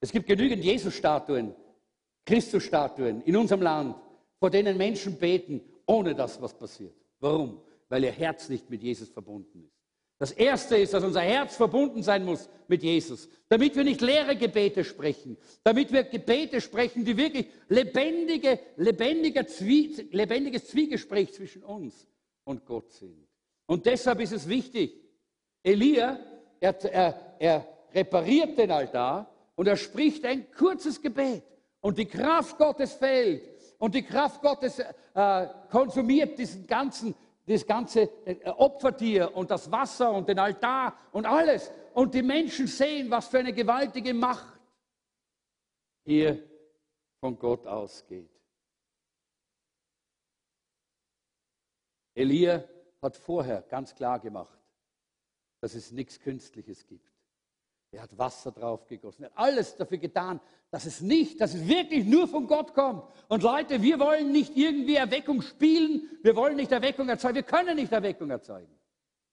[0.00, 1.54] Es gibt genügend Jesus-Statuen,
[2.24, 3.96] Christus-Statuen in unserem Land,
[4.38, 6.94] vor denen Menschen beten, ohne dass was passiert.
[7.18, 7.60] Warum?
[7.88, 9.79] Weil ihr Herz nicht mit Jesus verbunden ist.
[10.20, 14.36] Das Erste ist, dass unser Herz verbunden sein muss mit Jesus, damit wir nicht leere
[14.36, 22.06] Gebete sprechen, damit wir Gebete sprechen, die wirklich lebendige, lebendiger Zwie, lebendiges Zwiegespräch zwischen uns
[22.44, 23.26] und Gott sind.
[23.64, 24.94] Und deshalb ist es wichtig,
[25.62, 26.18] Elia,
[26.60, 31.44] er, er, er repariert den Altar und er spricht ein kurzes Gebet
[31.80, 33.42] und die Kraft Gottes fällt
[33.78, 34.80] und die Kraft Gottes
[35.14, 37.14] äh, konsumiert diesen ganzen
[37.46, 41.70] das ganze äh, Opfertier und das Wasser und den Altar und alles.
[41.94, 44.60] Und die Menschen sehen, was für eine gewaltige Macht
[46.04, 46.42] hier
[47.20, 48.30] von Gott ausgeht.
[52.14, 52.64] Elia
[53.00, 54.58] hat vorher ganz klar gemacht,
[55.60, 57.19] dass es nichts Künstliches gibt.
[57.92, 59.24] Er hat Wasser drauf gegossen.
[59.24, 63.02] Er hat alles dafür getan, dass es nicht, dass es wirklich nur von Gott kommt.
[63.28, 66.08] Und Leute, wir wollen nicht irgendwie Erweckung spielen.
[66.22, 67.34] Wir wollen nicht Erweckung erzeugen.
[67.34, 68.70] Wir können nicht Erweckung erzeugen.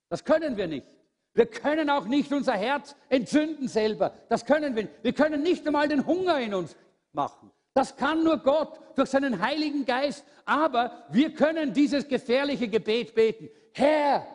[0.08, 0.86] Das können wir nicht.
[1.34, 4.12] Wir können auch nicht unser Herz entzünden selber.
[4.28, 5.04] Das können wir nicht.
[5.04, 6.74] Wir können nicht einmal den Hunger in uns
[7.12, 7.52] machen.
[7.74, 10.24] Das kann nur Gott durch seinen Heiligen Geist.
[10.44, 13.48] Aber wir können dieses gefährliche Gebet beten.
[13.72, 14.26] Herr,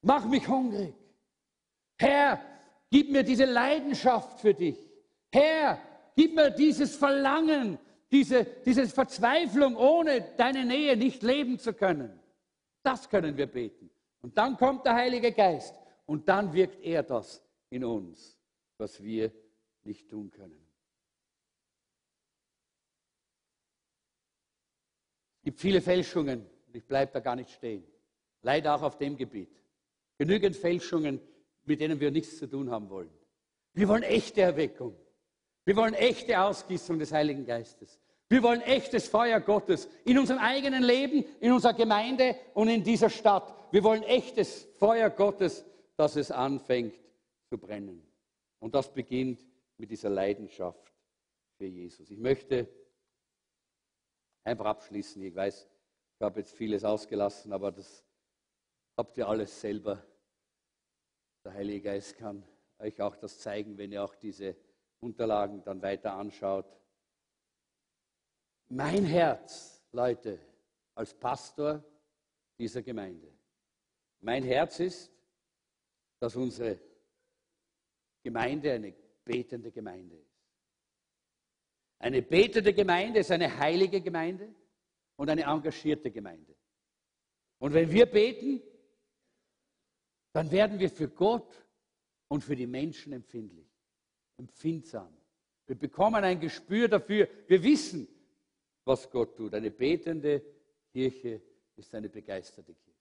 [0.00, 0.94] mach mich hungrig.
[1.98, 2.40] Herr,
[2.92, 4.76] Gib mir diese Leidenschaft für dich.
[5.32, 5.80] Herr,
[6.14, 7.78] gib mir dieses Verlangen,
[8.10, 12.20] diese, diese Verzweiflung, ohne deine Nähe nicht leben zu können.
[12.82, 13.88] Das können wir beten.
[14.20, 15.74] Und dann kommt der Heilige Geist
[16.04, 18.38] und dann wirkt er das in uns,
[18.76, 19.32] was wir
[19.84, 20.62] nicht tun können.
[25.38, 27.84] Es gibt viele Fälschungen, ich bleibe da gar nicht stehen.
[28.42, 29.48] Leider auch auf dem Gebiet.
[30.18, 31.22] Genügend Fälschungen,
[31.64, 33.10] mit denen wir nichts zu tun haben wollen.
[33.74, 34.96] Wir wollen echte Erweckung.
[35.64, 37.98] Wir wollen echte Ausgießung des Heiligen Geistes.
[38.28, 43.10] Wir wollen echtes Feuer Gottes in unserem eigenen Leben, in unserer Gemeinde und in dieser
[43.10, 43.54] Stadt.
[43.70, 45.64] Wir wollen echtes Feuer Gottes,
[45.96, 46.94] dass es anfängt
[47.48, 48.02] zu brennen.
[48.58, 49.44] Und das beginnt
[49.76, 50.92] mit dieser Leidenschaft
[51.58, 52.10] für Jesus.
[52.10, 52.68] Ich möchte
[54.44, 55.22] einfach abschließen.
[55.22, 55.68] Ich weiß,
[56.16, 58.04] ich habe jetzt vieles ausgelassen, aber das
[58.96, 60.02] habt ihr alles selber
[61.44, 62.44] der Heilige Geist kann
[62.78, 64.56] euch auch das zeigen, wenn ihr auch diese
[65.00, 66.66] Unterlagen dann weiter anschaut.
[68.68, 70.38] Mein Herz, Leute,
[70.94, 71.84] als Pastor
[72.58, 73.32] dieser Gemeinde,
[74.20, 75.12] mein Herz ist,
[76.20, 76.78] dass unsere
[78.22, 80.32] Gemeinde eine betende Gemeinde ist.
[81.98, 84.54] Eine betende Gemeinde ist eine heilige Gemeinde
[85.16, 86.54] und eine engagierte Gemeinde.
[87.58, 88.62] Und wenn wir beten,
[90.32, 91.62] dann werden wir für Gott
[92.28, 93.68] und für die Menschen empfindlich,
[94.38, 95.14] empfindsam.
[95.66, 97.28] Wir bekommen ein Gespür dafür.
[97.46, 98.08] Wir wissen,
[98.84, 99.54] was Gott tut.
[99.54, 100.42] Eine betende
[100.90, 101.40] Kirche
[101.76, 102.92] ist eine begeisterte Kirche.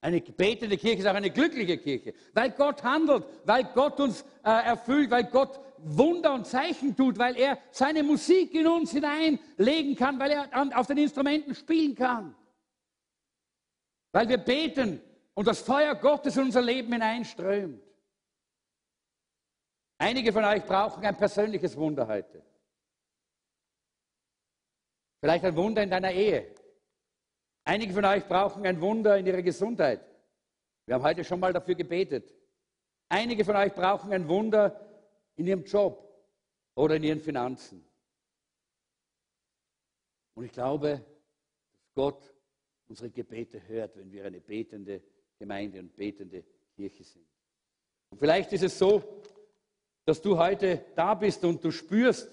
[0.00, 4.50] Eine betende Kirche ist auch eine glückliche Kirche, weil Gott handelt, weil Gott uns äh,
[4.50, 10.18] erfüllt, weil Gott Wunder und Zeichen tut, weil er seine Musik in uns hineinlegen kann,
[10.20, 12.36] weil er an, auf den Instrumenten spielen kann.
[14.12, 15.00] Weil wir beten,
[15.38, 17.80] und das Feuer Gottes in unser Leben hineinströmt.
[19.96, 22.42] Einige von euch brauchen ein persönliches Wunder heute.
[25.20, 26.52] Vielleicht ein Wunder in deiner Ehe.
[27.62, 30.00] Einige von euch brauchen ein Wunder in ihrer Gesundheit.
[30.86, 32.34] Wir haben heute schon mal dafür gebetet.
[33.08, 34.84] Einige von euch brauchen ein Wunder
[35.36, 36.20] in ihrem Job
[36.74, 37.86] oder in ihren Finanzen.
[40.34, 41.04] Und ich glaube,
[41.78, 42.34] dass Gott
[42.88, 45.00] unsere Gebete hört, wenn wir eine betende
[45.38, 47.26] Gemeinde und betende Kirche sind.
[48.10, 49.22] Und vielleicht ist es so,
[50.04, 52.30] dass du heute da bist und du spürst,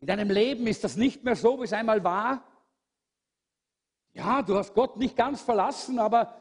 [0.00, 2.44] in deinem Leben ist das nicht mehr so, wie es einmal war.
[4.14, 6.40] Ja, du hast Gott nicht ganz verlassen, aber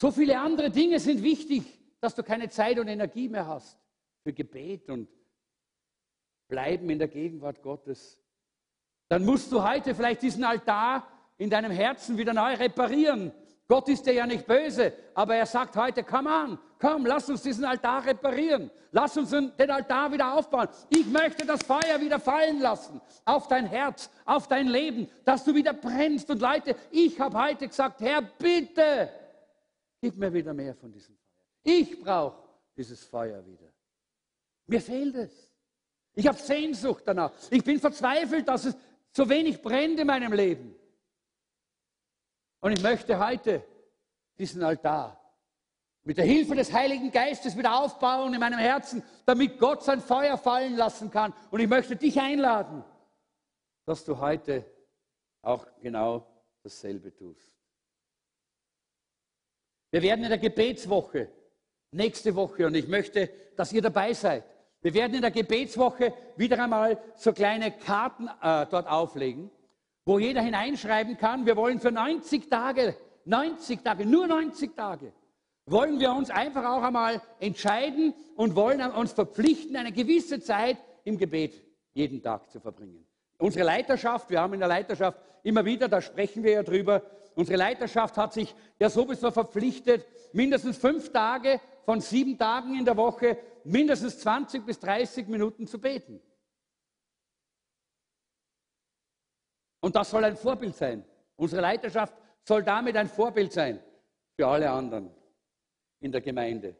[0.00, 1.64] so viele andere Dinge sind wichtig,
[2.00, 3.78] dass du keine Zeit und Energie mehr hast
[4.22, 5.08] für Gebet und
[6.48, 8.18] Bleiben in der Gegenwart Gottes.
[9.08, 13.32] Dann musst du heute vielleicht diesen Altar in deinem Herzen wieder neu reparieren
[13.68, 17.42] Gott ist dir ja nicht böse, aber er sagt heute, komm an, komm, lass uns
[17.42, 18.70] diesen Altar reparieren.
[18.92, 20.68] Lass uns den Altar wieder aufbauen.
[20.88, 25.54] Ich möchte das Feuer wieder fallen lassen auf dein Herz, auf dein Leben, dass du
[25.54, 26.30] wieder brennst.
[26.30, 29.10] Und Leute, ich habe heute gesagt, Herr, bitte,
[30.00, 31.34] gib mir wieder mehr von diesem Feuer.
[31.62, 32.42] Ich brauche
[32.74, 33.70] dieses Feuer wieder.
[34.66, 35.52] Mir fehlt es.
[36.14, 37.32] Ich habe Sehnsucht danach.
[37.50, 38.76] Ich bin verzweifelt, dass es
[39.12, 40.74] so wenig brennt in meinem Leben.
[42.60, 43.64] Und ich möchte heute
[44.38, 45.18] diesen Altar
[46.02, 50.38] mit der Hilfe des Heiligen Geistes wieder aufbauen in meinem Herzen, damit Gott sein Feuer
[50.38, 51.34] fallen lassen kann.
[51.50, 52.82] Und ich möchte dich einladen,
[53.84, 54.64] dass du heute
[55.42, 56.26] auch genau
[56.62, 57.52] dasselbe tust.
[59.90, 61.30] Wir werden in der Gebetswoche
[61.90, 64.44] nächste Woche, und ich möchte, dass ihr dabei seid,
[64.80, 69.50] wir werden in der Gebetswoche wieder einmal so kleine Karten äh, dort auflegen,
[70.08, 72.96] wo jeder hineinschreiben kann, wir wollen für 90 Tage,
[73.26, 75.12] 90 Tage, nur 90 Tage,
[75.66, 81.18] wollen wir uns einfach auch einmal entscheiden und wollen uns verpflichten, eine gewisse Zeit im
[81.18, 83.06] Gebet jeden Tag zu verbringen.
[83.36, 87.02] Unsere Leiterschaft, wir haben in der Leiterschaft immer wieder, da sprechen wir ja drüber,
[87.34, 92.96] unsere Leiterschaft hat sich ja sowieso verpflichtet, mindestens fünf Tage von sieben Tagen in der
[92.96, 96.22] Woche mindestens 20 bis 30 Minuten zu beten.
[99.88, 101.02] Und das soll ein Vorbild sein.
[101.36, 102.12] Unsere Leiterschaft
[102.44, 103.80] soll damit ein Vorbild sein
[104.36, 105.08] für alle anderen
[106.00, 106.76] in der Gemeinde.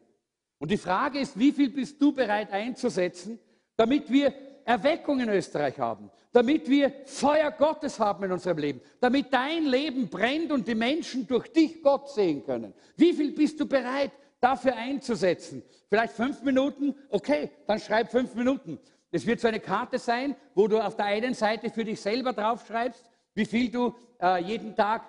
[0.59, 3.39] Und die Frage ist, wie viel bist du bereit einzusetzen,
[3.75, 4.31] damit wir
[4.63, 10.07] Erweckung in Österreich haben, damit wir Feuer Gottes haben in unserem Leben, damit dein Leben
[10.07, 12.75] brennt und die Menschen durch dich Gott sehen können.
[12.95, 15.63] Wie viel bist du bereit dafür einzusetzen?
[15.89, 16.93] Vielleicht fünf Minuten?
[17.09, 18.77] Okay, dann schreib fünf Minuten.
[19.11, 22.33] Es wird so eine Karte sein, wo du auf der einen Seite für dich selber
[22.33, 25.03] draufschreibst, wie viel du äh, jeden Tag,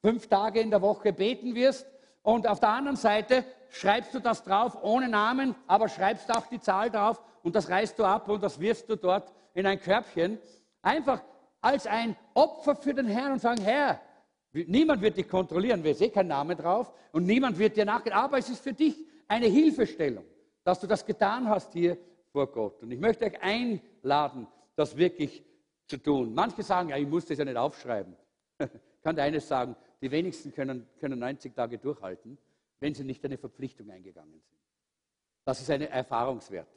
[0.00, 1.86] fünf Tage in der Woche beten wirst.
[2.22, 6.60] Und auf der anderen Seite schreibst du das drauf ohne Namen, aber schreibst auch die
[6.60, 10.38] Zahl drauf und das reißt du ab und das wirfst du dort in ein Körbchen.
[10.82, 11.22] Einfach
[11.60, 14.00] als ein Opfer für den Herrn und sagen, Herr,
[14.52, 18.38] niemand wird dich kontrollieren, wir sehen keinen Namen drauf und niemand wird dir nachgehen, aber
[18.38, 18.96] es ist für dich
[19.26, 20.24] eine Hilfestellung,
[20.64, 21.96] dass du das getan hast hier
[22.32, 22.82] vor Gott.
[22.82, 25.44] Und ich möchte euch einladen, das wirklich
[25.86, 26.34] zu tun.
[26.34, 28.16] Manche sagen, ja, ich muss das ja nicht aufschreiben.
[28.58, 28.68] Ich
[29.02, 32.38] kann dir eines sagen, die wenigsten können, können 90 Tage durchhalten,
[32.80, 34.58] wenn sie nicht eine Verpflichtung eingegangen sind.
[35.44, 36.68] Das ist ein Erfahrungswert.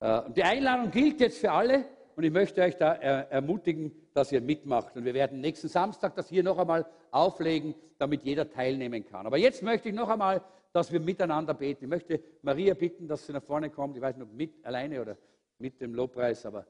[0.00, 1.84] Äh, und die Einladung gilt jetzt für alle
[2.16, 4.96] und ich möchte euch da ermutigen, dass ihr mitmacht.
[4.96, 9.26] Und wir werden nächsten Samstag das hier noch einmal auflegen, damit jeder teilnehmen kann.
[9.26, 10.42] Aber jetzt möchte ich noch einmal,
[10.74, 11.84] dass wir miteinander beten.
[11.84, 13.96] Ich möchte Maria bitten, dass sie nach vorne kommt.
[13.96, 15.16] Ich weiß nicht, ob mit alleine oder
[15.58, 16.66] mit dem Lobpreis, aber.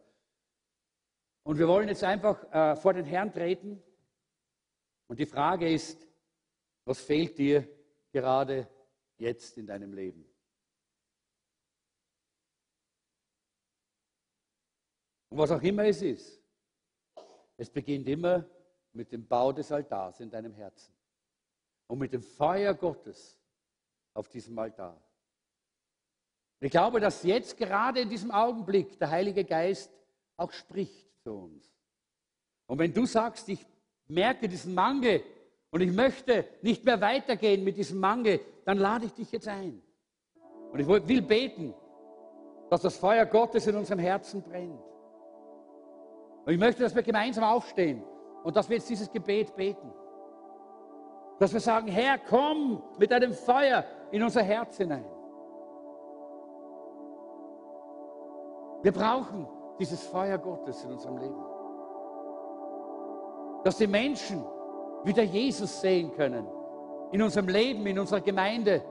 [1.43, 3.83] Und wir wollen jetzt einfach äh, vor den Herrn treten.
[5.07, 6.07] Und die Frage ist,
[6.85, 7.67] was fehlt dir
[8.13, 8.69] gerade
[9.17, 10.27] jetzt in deinem Leben?
[15.31, 16.43] Und was auch immer es ist,
[17.57, 18.45] es beginnt immer
[18.93, 20.95] mit dem Bau des Altars in deinem Herzen
[21.87, 23.41] und mit dem Feuer Gottes
[24.15, 24.97] auf diesem Altar.
[26.61, 29.91] ich glaube, dass jetzt gerade in diesem Augenblick der Heilige Geist
[30.37, 31.71] auch spricht zu uns.
[32.67, 33.65] Und wenn du sagst, ich
[34.07, 35.23] merke diesen Mangel
[35.71, 39.83] und ich möchte nicht mehr weitergehen mit diesem Mangel, dann lade ich dich jetzt ein.
[40.73, 41.75] Und ich will beten,
[42.71, 44.81] dass das Feuer Gottes in unserem Herzen brennt.
[46.45, 48.03] Und ich möchte, dass wir gemeinsam aufstehen
[48.43, 49.93] und dass wir jetzt dieses Gebet beten.
[51.39, 55.05] Dass wir sagen, Herr, komm mit deinem Feuer in unser Herz hinein.
[58.83, 59.49] Wir brauchen
[59.79, 61.43] dieses Feuer Gottes in unserem Leben.
[63.65, 64.45] Dass die Menschen
[65.05, 66.47] wieder Jesus sehen können.
[67.13, 68.83] In unserem Leben, in unserer Gemeinde.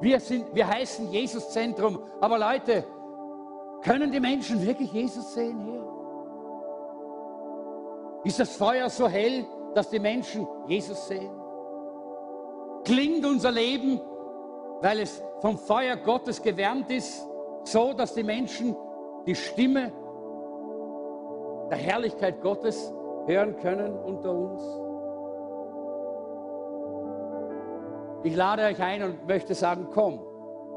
[0.00, 2.00] Wir, sind, wir heißen Jesus-Zentrum.
[2.20, 2.84] Aber Leute,
[3.82, 5.84] können die Menschen wirklich Jesus sehen hier?
[8.24, 11.30] Ist das Feuer so hell, dass die Menschen Jesus sehen?
[12.84, 14.00] Klingt unser Leben,
[14.80, 17.26] weil es vom Feuer Gottes gewärmt ist,
[17.64, 18.76] so, dass die Menschen
[19.26, 19.92] die Stimme
[21.70, 22.92] der Herrlichkeit Gottes
[23.26, 24.62] hören können unter uns?
[28.24, 30.20] Ich lade euch ein und möchte sagen, komm,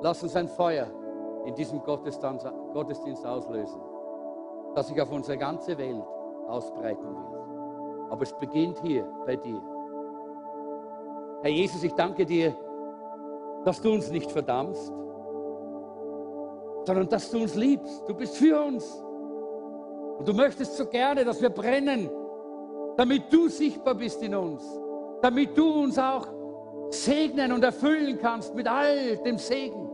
[0.02, 0.88] lass uns ein Feuer
[1.46, 3.82] in diesem Gottesdienst auslösen,
[4.76, 6.04] das sich auf unsere ganze Welt
[6.48, 8.12] ausbreiten wird.
[8.12, 9.62] Aber es beginnt hier bei dir.
[11.42, 12.54] Herr Jesus, ich danke dir,
[13.66, 14.92] dass du uns nicht verdammst,
[16.86, 18.04] sondern dass du uns liebst.
[18.08, 18.86] Du bist für uns.
[20.18, 22.10] Und du möchtest so gerne, dass wir brennen,
[22.98, 24.64] damit du sichtbar bist in uns,
[25.22, 26.28] damit du uns auch
[26.90, 29.90] segnen und erfüllen kannst mit all dem Segen,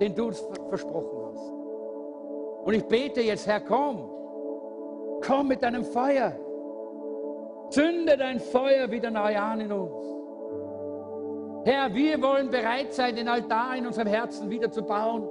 [0.00, 1.52] den du uns versprochen hast.
[2.64, 4.10] Und ich bete jetzt, Herr, komm,
[5.24, 6.34] komm mit deinem Feuer.
[7.70, 10.19] Zünde dein Feuer wieder neu an in uns.
[11.64, 15.28] Herr, wir wollen bereit sein, den Altar in unserem Herzen wieder zu bauen.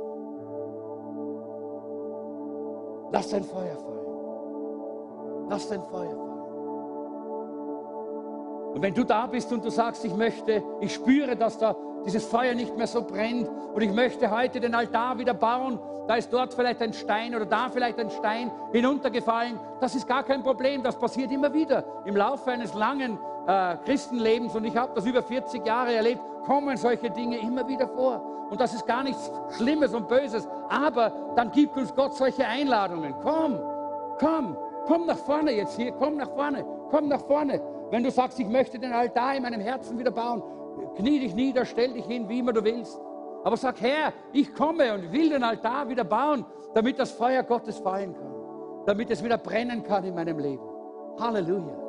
[3.11, 5.49] Lass dein Feuer fallen.
[5.49, 6.29] Lass dein Feuer fallen.
[8.73, 11.75] Und wenn du da bist und du sagst, ich möchte, ich spüre, dass da
[12.05, 13.49] dieses Feuer nicht mehr so brennt.
[13.73, 15.79] Und ich möchte heute den Altar wieder bauen.
[16.07, 19.59] Da ist dort vielleicht ein Stein oder da vielleicht ein Stein hinuntergefallen.
[19.81, 20.83] Das ist gar kein Problem.
[20.83, 23.17] Das passiert immer wieder im Laufe eines langen
[23.49, 24.55] äh, Christenlebens.
[24.55, 26.21] Und ich habe das über 40 Jahre erlebt.
[26.45, 28.47] Kommen solche Dinge immer wieder vor.
[28.51, 30.47] Und das ist gar nichts Schlimmes und Böses.
[30.69, 33.13] Aber dann gibt uns Gott solche Einladungen.
[33.21, 33.59] Komm,
[34.19, 34.55] komm,
[34.85, 35.91] komm nach vorne jetzt hier.
[35.93, 37.61] Komm nach vorne, komm nach vorne.
[37.89, 40.43] Wenn du sagst, ich möchte den Altar in meinem Herzen wieder bauen,
[40.95, 42.99] knie dich nieder, stell dich hin, wie immer du willst.
[43.43, 46.45] Aber sag, Herr, ich komme und will den Altar wieder bauen,
[46.75, 48.33] damit das Feuer Gottes fallen kann.
[48.85, 50.63] Damit es wieder brennen kann in meinem Leben.
[51.19, 51.88] Halleluja.